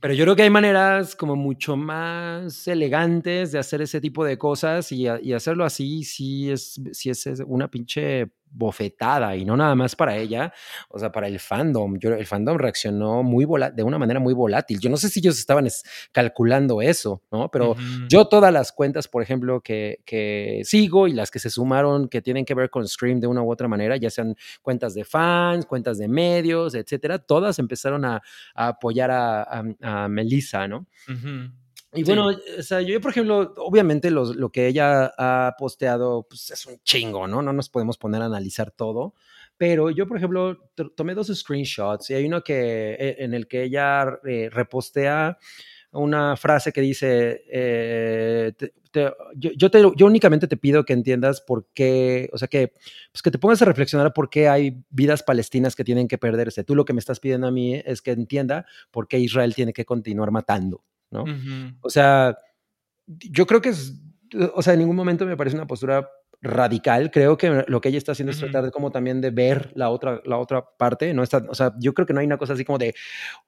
[0.00, 4.38] pero yo creo que hay maneras como mucho más elegantes de hacer ese tipo de
[4.38, 9.56] cosas y, y hacerlo así, sí es, sí es es una pinche bofetada y no
[9.56, 10.52] nada más para ella,
[10.88, 11.98] o sea, para el fandom.
[11.98, 14.78] Yo, el fandom reaccionó muy vola- de una manera muy volátil.
[14.80, 15.82] Yo no sé si ellos estaban es-
[16.12, 17.50] calculando eso, ¿no?
[17.50, 17.74] Pero
[18.08, 22.22] yo todas las cuentas, por ejemplo, que, que sigo y las que se sumaron que
[22.22, 25.66] tienen que ver con Scream de una u otra manera, ya sean cuentas de fans,
[25.66, 28.22] cuentas de medios, etcétera, todas empezaron a,
[28.54, 29.64] a apoyar a, a,
[30.04, 30.86] a Melissa, ¿no?
[31.94, 32.04] Y Sí.
[32.04, 32.26] bueno,
[32.58, 36.78] o sea, yo, por ejemplo, obviamente los- lo que ella ha posteado pues, es un
[36.82, 37.40] chingo, ¿no?
[37.42, 39.14] No nos podemos poner a analizar todo.
[39.56, 43.46] Pero yo, por ejemplo, to- tomé dos screenshots y hay uno que, eh, en el
[43.46, 45.38] que ella eh, repostea
[45.92, 50.92] una frase que dice, eh, te- te- yo, yo, te- yo únicamente te pido que
[50.92, 52.72] entiendas por qué, o sea, que,
[53.12, 56.64] pues que te pongas a reflexionar por qué hay vidas palestinas que tienen que perderse.
[56.64, 59.72] Tú lo que me estás pidiendo a mí es que entienda por qué Israel tiene
[59.72, 60.82] que continuar matando,
[61.14, 61.22] ¿no?
[61.22, 61.74] Ujú.
[61.80, 62.36] O sea,
[63.06, 63.94] yo creo que es,
[64.54, 66.08] o sea, en ningún momento me parece una postura
[66.42, 67.10] radical.
[67.10, 68.46] Creo que lo que ella está haciendo es Ujú.
[68.46, 71.14] tratar de como también de ver la otra, la otra parte.
[71.14, 72.94] No está, o sea, yo creo que no hay una cosa así como de,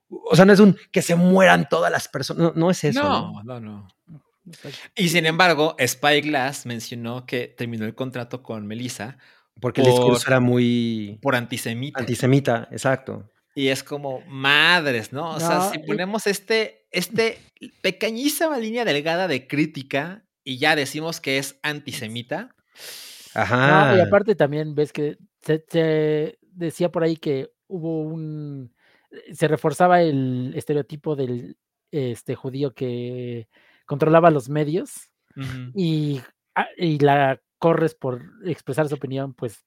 [0.08, 2.42] o sea, no es un que se mueran todas las personas.
[2.42, 3.02] No, no es eso.
[3.02, 3.42] ¿no?
[3.44, 3.88] No, no, no.
[4.94, 9.18] Y sin embargo, Spyglass mencionó que terminó el contrato con Melissa
[9.60, 11.98] Porque el discurso Por- era muy por antisemita.
[12.00, 13.28] antisemita, exacto.
[13.56, 15.30] y es como madres, ¿no?
[15.30, 17.38] O sea, No, si y- ponemos este, este
[17.82, 22.54] pequeñísima línea delgada de crítica y ya decimos que es antisemita.
[23.34, 23.92] Ajá.
[23.92, 28.74] No, y aparte también ves que se, se decía por ahí que hubo un
[29.32, 31.56] se reforzaba el estereotipo del
[31.90, 33.48] este judío que
[33.86, 35.10] controlaba los medios
[35.74, 36.20] y,
[36.54, 39.65] ah, y la corres por expresar su opinión, pues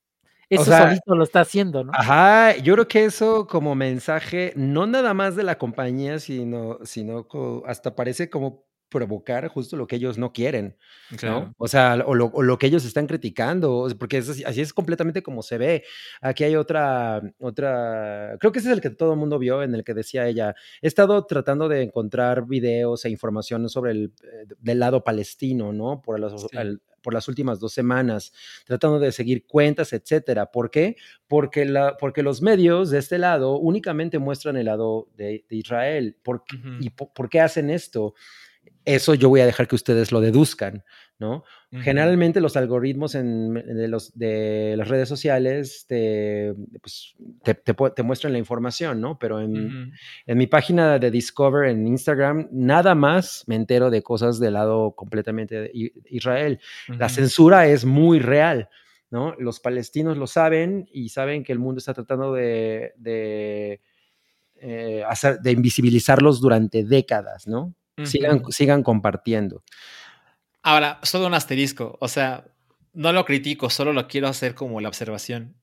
[0.50, 1.92] eso sea, solito lo está haciendo, ¿no?
[1.94, 7.28] Ajá, yo creo que eso como mensaje, no nada más de la compañía, sino, sino
[7.66, 10.76] hasta parece como provocar justo lo que ellos no quieren,
[11.12, 11.18] ¿no?
[11.18, 11.54] Claro.
[11.58, 14.74] O sea, o lo, o lo que ellos están criticando, porque es así, así es
[14.74, 15.84] completamente como se ve.
[16.22, 19.76] Aquí hay otra, otra, creo que ese es el que todo el mundo vio, en
[19.76, 24.46] el que decía ella, he estado tratando de encontrar videos e información sobre el eh,
[24.60, 26.02] del lado palestino, ¿no?
[26.02, 26.58] Por las, Sí.
[26.58, 28.34] al- por las últimas dos semanas,
[28.66, 30.48] tratando de seguir cuentas, etcétera.
[30.52, 30.98] ¿Por qué?
[31.30, 36.18] Porque, la, porque los medios de este lado únicamente muestran el lado de, de Israel.
[36.22, 36.68] ¿Por, qué- Ujú.
[36.82, 38.16] ¿Y po- por qué hacen esto?
[38.86, 40.84] Eso yo voy a dejar que ustedes lo deduzcan,
[41.20, 41.44] ¿no?
[41.84, 47.14] Generalmente los algoritmos en, de, los, de las redes sociales te, pues,
[47.44, 49.20] te, te pu- te muestran la información, ¿no?
[49.20, 49.92] Pero en,
[50.26, 55.62] mi página de Discover en Instagram, nada más me entero de cosas del lado completamente
[55.62, 56.60] de Israel.
[56.98, 58.70] La censura es muy real,
[59.12, 59.36] ¿no?
[59.38, 63.82] Los palestinos lo saben y saben que el mundo está tratando de, de,
[64.56, 67.76] eh, hacer, de invisibilizarlos durante décadas, ¿no?
[68.06, 69.64] Sigan, sigan compartiendo.
[70.64, 71.98] Ahora, solo un asterisco.
[72.02, 72.46] O sea,
[72.94, 75.56] no lo critico, solo lo quiero hacer como la observación.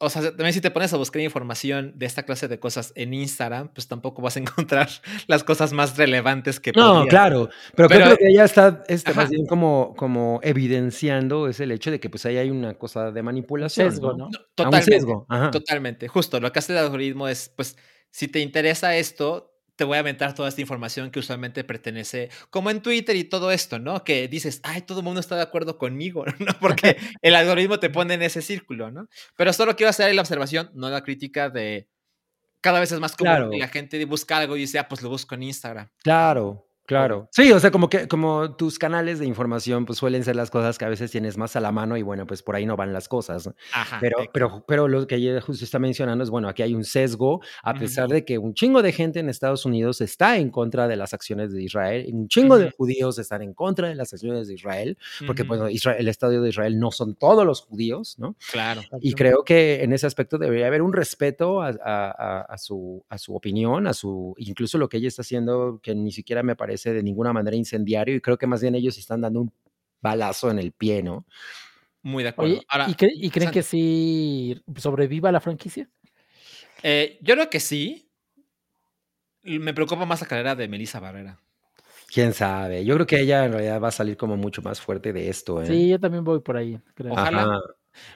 [0.00, 3.12] O sea, también si te pones a buscar información de esta clase de cosas en
[3.14, 4.40] Instagram, pues tampoco vas a
[4.86, 4.88] encontrar
[5.26, 9.28] las cosas más relevantes que No, claro, pero, Pero- creo que ella está este, más
[9.28, 13.22] bien como, como evidenciando es el hecho de que pues ahí hay una cosa de
[13.24, 13.90] manipulación.
[13.90, 14.28] sesgo, ¿no?
[14.28, 14.30] ¿no?
[14.36, 14.92] Ah, un totalmente.
[14.92, 15.50] sesgo, ajá.
[15.50, 16.06] Totalmente.
[16.06, 17.76] Justo, lo que hace el algoritmo es, pues,
[18.12, 22.68] si te interesa esto, te voy a aventar toda esta información que usualmente pertenece, como
[22.68, 24.02] en Twitter y todo esto, ¿no?
[24.02, 26.52] Que dices, ay, todo el mundo está de acuerdo conmigo, ¿no?
[26.60, 29.08] Porque el algoritmo te pone en ese círculo, ¿no?
[29.36, 31.88] Pero solo quiero hacer la observación, no la crítica de
[32.60, 33.50] cada vez es más común Claro.
[33.50, 35.88] que la gente busca algo y dice, ah, pues lo busco en Instagram.
[36.02, 37.28] Claro, claro.
[37.30, 40.78] Sí, o sea, como que como tus canales de información pues suelen ser las cosas
[40.78, 42.92] que a veces tienes más a la mano y bueno, pues por ahí no van
[42.92, 43.46] las cosas.
[43.46, 43.54] ¿no?
[43.72, 43.98] Ajá.
[44.00, 47.40] Pero, pero, pero lo que ella justo está mencionando es, bueno, aquí hay un sesgo,
[47.62, 50.96] a pesar de que un chingo de gente en Estados Unidos está en contra de
[50.96, 54.54] las acciones de Israel, un chingo de judíos están en contra de las acciones de
[54.54, 58.34] Israel, porque bueno, Israel, el Estado de Israel no son todos los judíos, ¿no?
[58.50, 58.80] Claro.
[59.00, 63.04] Y creo que en ese aspecto debería haber un respeto a, a- a- a su,
[63.10, 66.56] a su opinión, a su, incluso lo que ella está haciendo, que ni siquiera me
[66.56, 69.52] parece de ninguna manera incendiario, y creo que más bien ellos están dando un
[70.00, 71.26] balazo en el pie, ¿no?
[72.02, 72.54] Muy de acuerdo.
[72.54, 75.88] Oye, Ahora, ¿y, cre- y creen que sí sobreviva la franquicia?
[76.82, 78.04] eh, yo creo que sí.
[79.42, 81.38] Me preocupa más la carrera de Melissa Barrera.
[82.12, 82.84] Quién sabe.
[82.84, 85.62] Yo creo que ella en realidad va a salir como mucho más fuerte de esto,
[85.62, 85.66] ¿eh?
[85.66, 86.78] Sí, yo también voy por ahí.
[86.94, 87.12] creo.
[87.12, 87.42] Ojalá.
[87.42, 87.60] Ajá.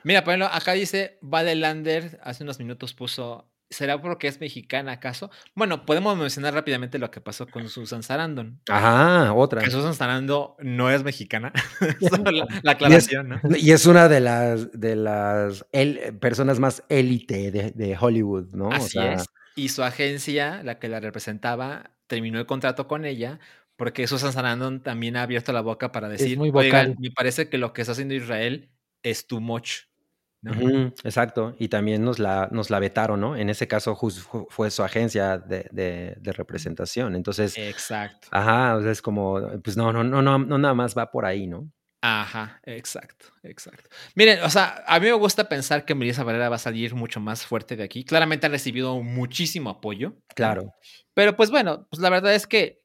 [0.04, 4.92] Mira, por ejemplo, acá dice Vale Lander, hace unos minutos puso, ¿será porque es mexicana
[4.92, 5.30] acaso?
[5.54, 8.60] Bueno, podemos mencionar rápidamente lo que pasó con Susan Sarandon.
[8.68, 9.62] Ajá, otra.
[9.62, 11.52] Que Susan Sarandon no es mexicana.
[12.00, 13.40] La, la Y es, aclaración, ¿no?
[13.56, 18.68] y es una de las, de las el- personas más élite de, de Hollywood, ¿no?
[18.68, 19.24] O Así sea, es.
[19.56, 23.38] Y su agencia, la que la representaba, terminó el contrato con ella
[23.76, 26.96] porque Susan Sarandon también ha abierto la boca para decir, muy oigan, vocal.
[27.00, 28.70] me parece que lo que está haciendo Israel
[29.02, 29.86] es too much.
[31.04, 31.54] Exacto.
[31.58, 33.36] Y también nos la, nos la vetaron, ¿no?
[33.36, 33.96] En ese caso
[34.48, 37.14] fue su agencia de, de- de representación.
[37.14, 38.28] Entonces, Exacto.
[38.30, 41.24] ajá, o sea, es como, pues no, no, no, no, no nada más va por
[41.24, 41.70] ahí, ¿no?
[42.04, 43.88] Ajá, exacto, exacto.
[44.16, 47.20] Miren, o sea, a mí me gusta pensar que Melissa Barrera va a salir mucho
[47.20, 48.04] más fuerte de aquí.
[48.04, 50.16] Claramente ha recibido muchísimo apoyo.
[50.34, 50.72] Claro.
[51.14, 52.81] Pero pues bueno, pues la verdad es que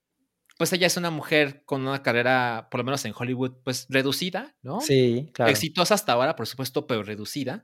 [0.58, 4.56] pues ella es una mujer con una carrera, por lo menos en Hollywood, pues reducida,
[4.62, 4.82] ¿no?
[4.82, 5.52] Sí, claro.
[5.52, 7.64] Exitosa hasta ahora, por supuesto, pero reducida.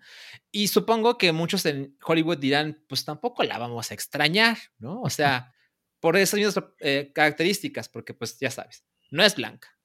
[0.52, 5.02] Y supongo que muchos en Hollywood dirán, pues tampoco la vamos a extrañar, ¿no?
[5.02, 5.54] O sea,
[6.00, 9.78] por esas mismas eh, características, porque pues ya sabes, no es blanca,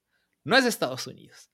[0.44, 1.50] no es de Estados Unidos.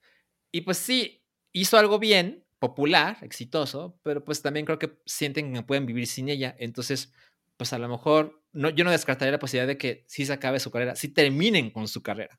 [0.51, 5.63] Y pues sí, hizo algo bien, popular, exitoso, pero pues también creo que sienten que
[5.63, 6.57] pueden vivir sin ella.
[6.59, 7.13] Entonces,
[7.57, 10.59] pues a lo mejor no, yo no descartaría la posibilidad de que sí se acabe
[10.61, 12.39] su carrera, sí terminen con su carrera.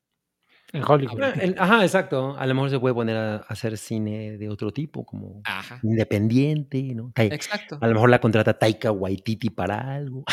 [0.73, 1.21] En Hollywood.
[1.57, 2.35] Ajá, exacto.
[2.37, 5.79] A lo mejor se puede poner a, a hacer cine de otro tipo, como Ajá,
[5.83, 7.13] independiente, ¿no?
[7.15, 7.77] Exacto.
[7.79, 10.25] A lo mejor la contrata Taika Waititi para algo.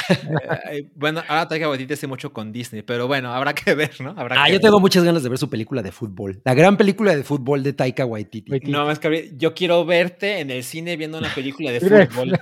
[0.70, 4.14] Eh, bueno, ahora Taika Waititi hace mucho con Disney, pero bueno, habrá que ver, ¿no?
[4.16, 4.62] Habrá Ah, que yo ver.
[4.62, 6.40] tengo muchas ganas de ver su película de fútbol.
[6.44, 8.50] La gran película de fútbol de Taika Waititi.
[8.50, 8.72] Waititi.
[8.72, 12.32] No, es que yo quiero verte en el cine viendo una película de fútbol.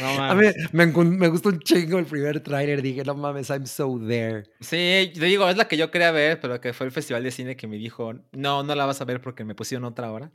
[0.00, 2.82] No A mí me, me gustó un chingo el primer tráiler.
[2.82, 4.44] Dije, no mames, I'm so there.
[4.60, 7.30] Sí, te digo, es la que yo quería ver, pero que fue el festival de
[7.30, 10.30] cine que me dijo, no, no la vas a ver porque me pusieron otra hora.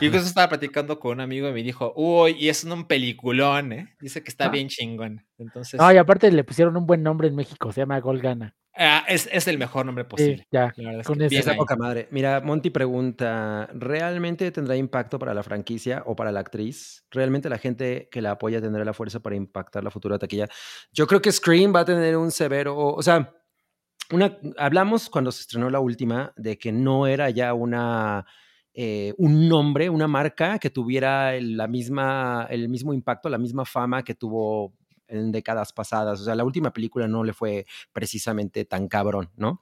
[0.00, 3.72] Y incluso estaba platicando con un amigo y me dijo, uy, y es un peliculón,
[3.72, 3.94] ¿eh?
[4.00, 4.48] Dice que está Ah.
[4.50, 5.24] bien chingón.
[5.42, 8.54] Entonces, No, y aparte le pusieron un buen nombre en México, se llama Golgana.
[8.74, 10.46] ah, es, es el mejor nombre Sí, posible.
[10.50, 10.72] ya.
[10.76, 11.58] La verdad es con que ahí.
[11.58, 12.08] poca madre.
[12.10, 17.04] Mira, Monty pregunta, ¿realmente tendrá impacto para la franquicia o para la actriz?
[17.10, 20.48] ¿Realmente la gente que la apoya tendrá la fuerza para impactar la futura taquilla?
[20.92, 23.34] Yo creo que Scream va a tener un severo, o sea,
[24.10, 28.24] una, hablamos cuando se estrenó la última de que no era ya una...
[28.74, 33.64] eh, un nombre, una marca que tuviera el, la misma, el mismo impacto, la misma
[33.66, 34.74] fama que tuvo
[35.12, 36.20] en décadas pasadas.
[36.20, 39.60] O sea, la última película no le fue precisamente tan cabrón, ¿no?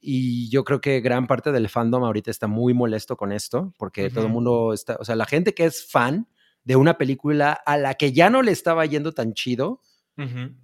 [0.00, 4.10] Y yo creo que gran parte del fandom ahorita está muy molesto con esto, porque
[4.10, 6.28] todo el mundo está, o sea, la gente que es fan
[6.64, 9.80] de una película a la que ya no le estaba yendo tan chido,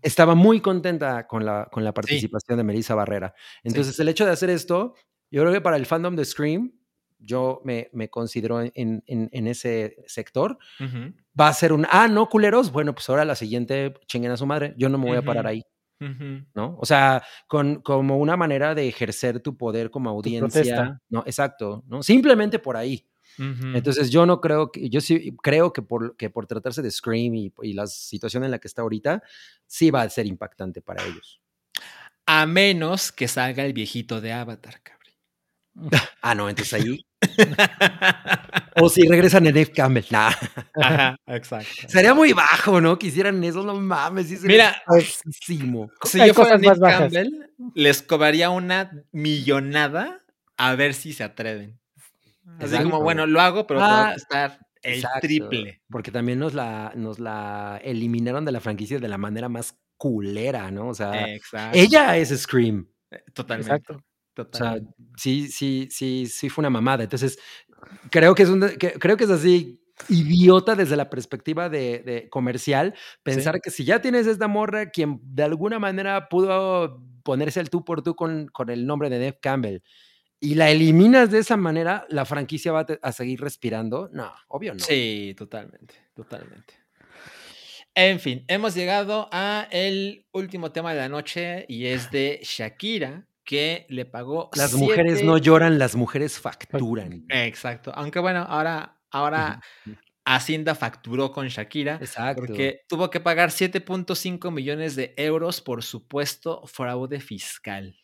[0.02, 3.34] estaba muy contenta con la, con la participación de Melissa Barrera.
[3.64, 4.92] Entonces, el hecho de hacer esto,
[5.30, 6.72] yo creo que para el fandom de Scream,
[7.18, 10.58] yo me, me considero en, en, ese sector,
[11.38, 14.46] va a ser un, ah, no, culeros, bueno, pues ahora la siguiente chinguen a su
[14.46, 15.62] madre, yo no me voy a parar ahí.
[15.98, 16.76] ¿No?
[16.78, 21.00] O sea, con, como una manera de ejercer tu poder como audiencia.
[21.08, 22.02] No, exacto, ¿no?
[22.02, 23.08] Simplemente por ahí.
[23.38, 27.34] Entonces yo no creo que, yo sí creo que por, que por tratarse de Scream
[27.34, 29.22] y, y, la situación en la que está ahorita,
[29.66, 31.40] sí va a ser impactante para ellos.
[32.24, 35.14] A menos que salga el viejito de Avatar, cabrón.
[36.22, 37.05] ah, no, entonces ahí.
[38.80, 39.72] O si regresan en F.
[39.72, 40.04] Campbell.
[40.10, 40.32] Nah.
[40.80, 41.88] Ajá, exacto.
[41.88, 42.98] Sería muy bajo, ¿no?
[42.98, 44.28] Que hicieran eso, no mames.
[44.28, 44.82] Sí Mira,
[46.04, 50.22] si yo fuera Neve Campbell, les cobraría una millonada
[50.56, 51.78] a ver si se atreven.
[52.58, 55.82] Así como, bueno, lo hago, pero va a estar el triple.
[55.90, 60.70] Porque también nos la, nos la eliminaron de la franquicia de la manera más culera,
[60.70, 60.88] ¿no?
[60.88, 61.26] O sea,
[61.72, 62.88] ella es Scream.
[63.10, 63.72] Eh, totalmente.
[63.74, 64.02] Exacto.
[64.42, 64.78] O sea,
[65.16, 67.04] sí, sí, sí, sí fue una mamada.
[67.04, 67.38] Entonces,
[68.10, 73.60] creo que es un, creo que es así idiota desde la perspectiva de, comercial pensar
[73.62, 78.02] que si ya tienes esta morra quien de alguna manera pudo ponerse el tú por
[78.02, 79.80] tú con, con el nombre de Dave Campbell
[80.40, 84.10] y la eliminas de esa manera, la franquicia va a, seguir respirando.
[84.12, 84.80] No, obvio no.
[84.80, 86.74] Sí, totalmente, totalmente.
[87.94, 93.26] En fin, hemos llegado a el último tema de la noche y es de Shakira,
[93.46, 94.50] que le pagó.
[94.54, 97.24] Las mujeres no lloran, las mujeres facturan.
[97.30, 97.92] Exacto.
[97.94, 99.62] Aunque bueno, ahora, ahora
[100.26, 101.94] Hacienda facturó con Shakira.
[102.00, 102.42] Exacto.
[102.44, 107.96] Porque tuvo que pagar 7.5 millones de euros por supuesto fraude fiscal.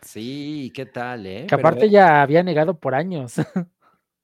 [0.00, 1.46] Sí, ¿qué tal, eh?
[1.48, 3.34] Que aparte ya había negado por años.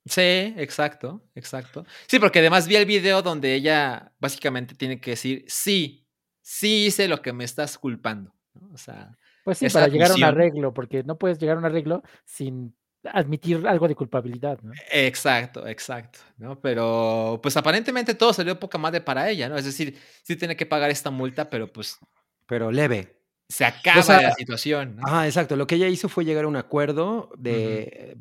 [0.06, 0.20] Sí,
[0.58, 1.86] exacto, exacto.
[2.06, 6.06] Sí, porque además vi el video donde ella básicamente tiene que decir, sí,
[6.42, 8.34] sí hice lo que me estás culpando.
[8.70, 11.66] O sea, pues sí, para llegar a un arreglo, porque no puedes llegar a un
[11.66, 12.74] arreglo sin
[13.04, 14.72] admitir algo de culpabilidad, ¿no?
[14.90, 16.60] Exacto, exacto, ¿no?
[16.60, 19.56] Pero pues aparentemente todo salió poca madre para ella, ¿no?
[19.56, 21.98] Es decir, sí tiene que pagar esta multa, pero pues...
[22.46, 24.98] Pero leve se acaba la situación.
[25.02, 25.54] Ah, exacto.
[25.54, 28.16] Lo que ella hizo fue llegar a un acuerdo de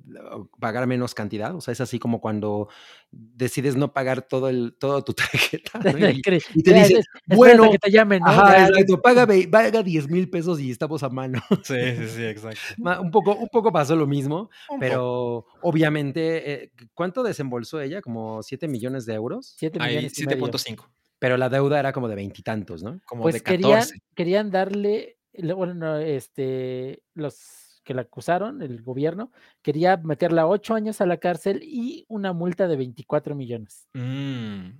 [0.59, 1.55] pagar menos cantidad.
[1.55, 2.67] O sea, es así como cuando
[3.11, 5.79] decides no pagar todo el, todo tu tarjeta.
[6.53, 8.31] Y, te dice, bueno, que te llamen, ¿no?
[8.31, 11.41] Ajá, exacto, paga, paga 10 mil pesos y estamos a mano.
[11.63, 13.01] Sí, sí, sí, exacto.
[13.01, 14.49] un, poco, un poco pasó lo mismo,
[14.79, 18.01] pero obviamente, eh, ¿cuánto desembolsó ella?
[18.01, 19.53] ¿Como 7 millones de euros?
[19.57, 20.13] 7 millones.
[20.17, 20.85] 7.5
[21.23, 22.99] pero la deuda era como de veintitantos, ¿no?
[23.05, 23.97] Como pues de 14.
[24.13, 25.19] Querían, darle,
[25.55, 31.61] bueno, este, los que la acusaron, el gobierno, quería meterla ocho años a la cárcel
[31.63, 33.87] y una multa de 24 millones.
[33.93, 34.71] Mm,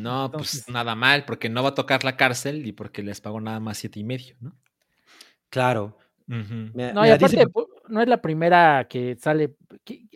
[0.00, 3.40] no, pues nada mal, porque no va a tocar la cárcel y porque les pagó
[3.40, 4.56] nada más siete y medio, ¿no?
[5.50, 5.96] Claro.
[6.26, 7.46] no, y aparte,
[7.88, 9.54] no es la primera que sale.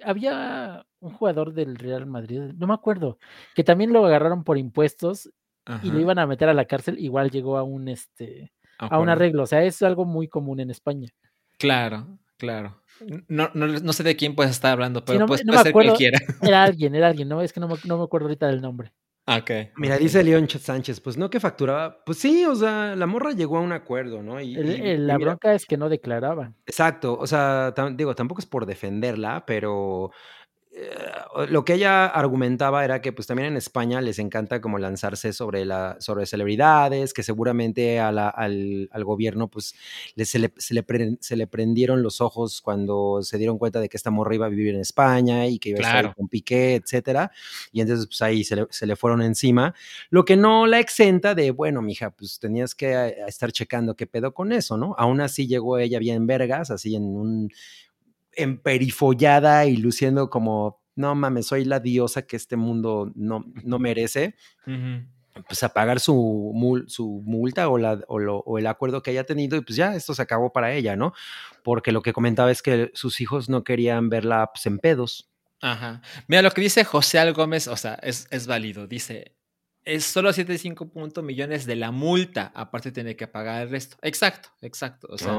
[0.02, 3.18] había un jugador del Real Madrid, no me acuerdo,
[3.54, 5.30] que también lo agarraron por impuestos
[5.82, 9.08] y lo iban a meter a la cárcel, igual llegó a un este a un
[9.08, 9.42] arreglo.
[9.42, 11.08] O sea, es algo muy común en España.
[11.58, 12.82] Claro, claro.
[13.28, 16.18] No, no, no sé de quién puedes estar hablando, pero puede ser cualquiera.
[16.42, 17.40] Era alguien, era alguien, ¿no?
[17.40, 18.92] Es que no me, no me acuerdo ahorita del nombre.
[19.26, 19.50] Ah, ok.
[19.76, 22.02] Mira, dice León Sánchez, pues no que facturaba.
[22.04, 24.40] Pues sí, o sea, la morra llegó a un acuerdo, ¿no?
[24.40, 26.52] Y, la bronca es que no declaraba.
[26.66, 30.10] Exacto, o sea, digo, tampoco es por defenderla, pero
[30.72, 30.88] eh,
[31.48, 35.64] lo que ella argumentaba era que pues también en España les encanta como lanzarse sobre,
[35.64, 39.74] la, sobre celebridades, que seguramente al, al, gobierno pues
[40.16, 40.84] se, le, se, le
[41.18, 44.48] se, le, prendieron los ojos cuando se dieron cuenta de que esta morra iba a
[44.48, 47.32] vivir en España y que iba a estar con Piqué, etcétera.
[47.72, 49.74] Y entonces pues ahí se le, se le, fueron encima,
[50.10, 54.06] lo que no la exenta de, bueno, mija, pues tenías que eh, estar checando qué
[54.06, 54.94] pedo con eso, ¿no?
[54.98, 57.50] Aún así llegó ella bien vergas, así en un
[58.42, 64.34] emperifollada y luciendo como, no mames, soy la diosa que este mundo no, no merece,
[65.46, 69.60] pues a pagar su, su multa o, la, o, el acuerdo que haya tenido y
[69.60, 71.12] pues ya esto se acabó para ella, ¿no?
[71.62, 75.30] Porque lo que comentaba es que sus hijos no querían verla pues, en pedos.
[75.62, 76.02] Ajá.
[76.26, 78.86] Mira, lo que dice José Al Gómez, o sea, es, es válido.
[78.86, 79.36] Dice,
[79.84, 83.96] es solo 7.5 millones de la multa, aparte tiene que pagar el resto.
[84.02, 85.08] Exacto, exacto.
[85.10, 85.32] O sea,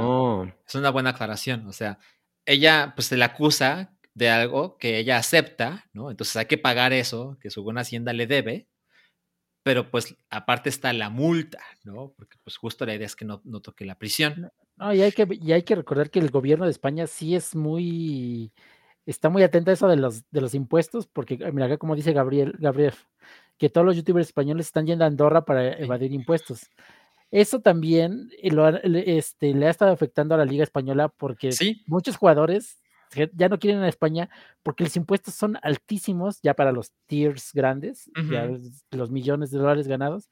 [0.67, 1.67] es una buena aclaración.
[1.67, 1.99] O sea,
[2.45, 6.11] ella pues se le acusa de algo que ella acepta, ¿no?
[6.11, 8.67] Entonces hay que pagar eso que su buena hacienda le debe,
[9.63, 12.13] pero pues aparte está la multa, ¿no?
[12.17, 14.51] Porque pues justo la idea es que no, no toque la prisión.
[14.75, 17.55] No, y hay, que, y hay que recordar que el gobierno de España sí es
[17.55, 18.51] muy,
[19.05, 22.13] está muy atento a eso de los, de los impuestos, porque mira acá como dice
[22.13, 22.93] Gabriel, Gabriel,
[23.57, 26.69] que todos los youtubers españoles están yendo a Andorra para evadir impuestos.
[27.31, 31.49] Eso también eh, lo este, le ha estado afectando a la Liga Española porque
[31.87, 32.77] muchos jugadores
[33.33, 34.29] ya no quieren ir a España
[34.63, 38.49] porque los impuestos son altísimos ya para los tiers grandes, ya
[38.91, 40.29] los millones de dólares ganados.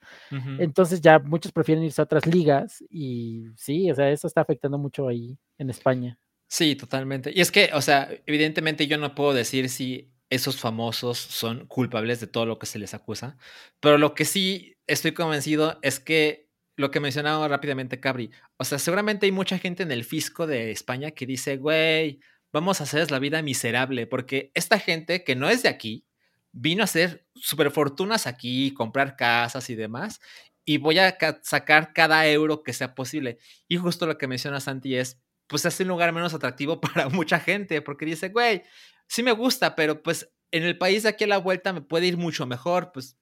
[0.60, 4.78] Entonces ya muchos prefieren irse a otras ligas y sí, o sea, eso está afectando
[4.78, 6.18] mucho ahí en España.
[6.48, 7.32] Sí, totalmente.
[7.34, 12.20] Y es que, o sea, evidentemente yo no puedo decir si esos famosos son culpables
[12.20, 13.38] de todo lo que se les acusa,
[13.80, 16.49] pero lo que sí estoy convencido es que
[16.80, 20.72] lo que mencionaba rápidamente Cabri, o sea, seguramente hay mucha gente en el fisco de
[20.72, 22.22] España que dice, güey,
[22.54, 26.06] vamos a hacerles la vida miserable, porque esta gente que no es de aquí,
[26.54, 30.22] vino a hacer super fortunas aquí, comprar casas y demás,
[30.64, 33.40] y voy a sacar cada euro que sea posible.
[33.68, 37.42] Y justo lo que menciona Santi es, pues es un lugar menos atractivo para mucha
[37.42, 38.64] gente, porque dice, güey,
[39.06, 42.08] sí me gusta, pero pues en el país de aquí a la vuelta me puede
[42.08, 43.18] ir mucho mejor, pues,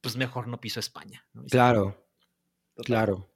[0.00, 1.26] pues mejor no piso España.
[1.50, 2.06] Claro,
[2.84, 3.28] claro.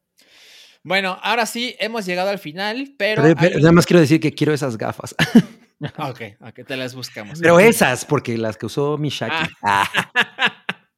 [0.82, 3.22] Bueno, ahora sí, hemos llegado al final, pero...
[3.22, 5.14] nada más quiero decir que quiero esas gafas.
[5.98, 7.40] ok, ok, te las buscamos.
[7.40, 9.50] Pero esas, porque las que usó Mishaki.
[9.62, 9.88] Ah.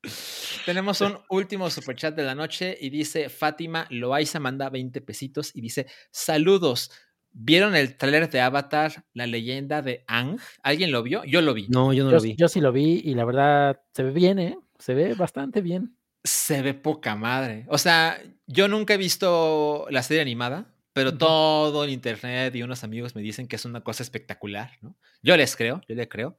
[0.67, 5.61] Tenemos un último superchat de la noche y dice Fátima Loaiza manda 20 pesitos y
[5.61, 6.91] dice saludos.
[7.31, 10.39] ¿Vieron el trailer de Avatar, la leyenda de Ang?
[10.63, 11.23] ¿Alguien lo vio?
[11.25, 11.69] Yo lo vi.
[11.69, 12.35] No, yo no lo vi.
[12.35, 14.59] Yo sí lo vi y la verdad se ve bien, ¿eh?
[14.79, 15.96] Se ve bastante bien.
[16.27, 17.65] Se ve poca madre.
[17.69, 22.83] O sea, yo nunca he visto la serie animada, pero todo en internet y unos
[22.83, 24.97] amigos me dicen que es una cosa espectacular, ¿no?
[25.23, 26.39] Yo les creo, yo le creo.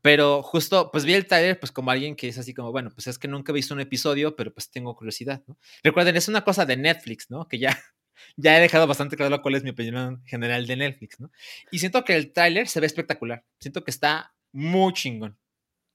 [0.00, 3.06] Pero justo, pues vi el trailer, pues como alguien que es así como, bueno, pues
[3.06, 5.58] es que nunca he visto un episodio, pero pues tengo curiosidad, ¿no?
[5.82, 7.46] Recuerden, es una cosa de Netflix, ¿no?
[7.46, 7.78] Que ya,
[8.36, 11.30] ya he dejado bastante claro cuál es mi opinión general de Netflix, ¿no?
[11.70, 13.44] Y siento que el tráiler se ve espectacular.
[13.60, 15.36] Siento que está muy chingón.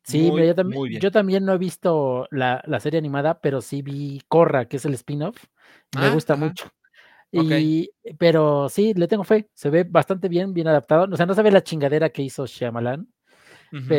[0.04, 4.66] Sí, yo, también, yo también no he visto la, serie animada, pero sí vi Corra,
[4.68, 5.46] que es el spin-off.
[5.98, 6.70] Me ah, gusta mucho.
[7.32, 7.90] Y,
[8.20, 9.50] pero sí, le tengo fe.
[9.54, 11.08] Se ve bastante bien, bien adaptado.
[11.12, 13.08] O sea, no se ve la chingadera que hizo Shyamalan.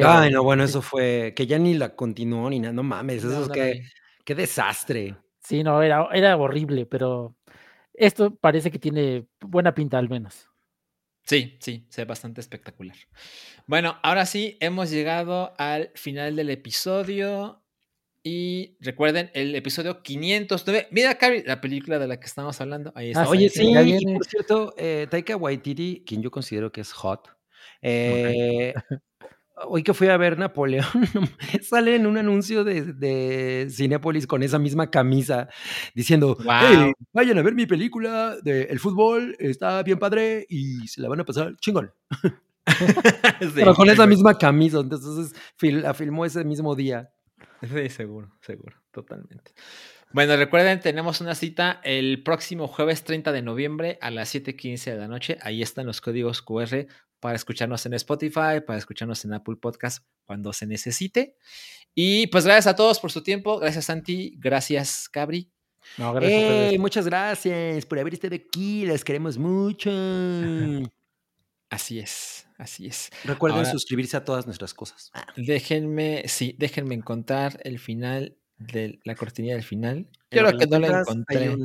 [0.04, 2.72] Ay, no, bueno, eso fue que ya ni la continuó ni nada.
[2.72, 3.82] No mames, eso es que,
[4.24, 5.16] qué desastre.
[5.40, 7.34] Sí, no, era, era horrible, pero
[7.92, 10.48] esto parece que tiene buena pinta al menos.
[11.24, 12.96] Sí, sí, se ve bastante espectacular.
[13.66, 17.62] Bueno, ahora sí, hemos llegado al final del episodio.
[18.26, 20.88] Y recuerden, el episodio 509.
[20.90, 22.90] Mira, Cari, la película de la que estamos hablando.
[22.94, 23.24] Ahí está.
[23.24, 27.28] Ah, oye, sí, y por cierto, eh, Taika Waititi, quien yo considero que es hot,
[27.82, 28.72] eh,
[29.56, 30.84] hoy que fui a ver Napoleón,
[31.62, 35.48] sale en un anuncio de, de Cinepolis con esa misma camisa
[35.94, 36.36] diciendo,
[37.12, 41.20] vayan a ver mi película de El fútbol, está bien padre y se la van
[41.20, 41.92] a pasar chingón.
[43.54, 47.10] Pero con esa misma camisa, entonces la filmó ese mismo día.
[47.62, 49.52] Sí, seguro, seguro, totalmente.
[50.12, 54.96] Bueno, recuerden, tenemos una cita el próximo jueves 30 de noviembre a las 7:15 de
[54.96, 55.38] la noche.
[55.42, 56.86] Ahí están los códigos QR
[57.24, 61.38] para escucharnos en Spotify, para escucharnos en Apple Podcast cuando se necesite.
[61.94, 63.58] Y pues gracias a todos por su tiempo.
[63.58, 64.34] Gracias, Santi.
[64.36, 65.50] Gracias, Cabri.
[65.96, 68.84] No, gracias muchas gracias por haber estado aquí.
[68.84, 69.90] Les queremos mucho.
[71.70, 73.10] Así es, así es.
[73.24, 75.10] Recuerden suscribirse a todas nuestras cosas.
[75.34, 80.10] Déjenme, sí, déjenme contar el final de la cortinilla del final.
[80.30, 81.56] Yo creo que no la encontré.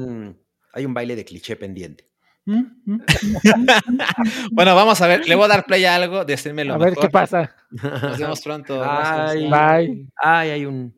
[0.73, 2.09] hay un baile de cliché pendiente.
[4.51, 5.27] bueno, vamos a ver.
[5.27, 6.25] Le voy a dar play a algo.
[6.25, 7.55] Decirme lo A ver qué pasa.
[7.71, 8.79] Nos vemos pronto.
[8.79, 9.49] Bye.
[9.49, 10.07] Bye.
[10.15, 10.93] Ay, hay un.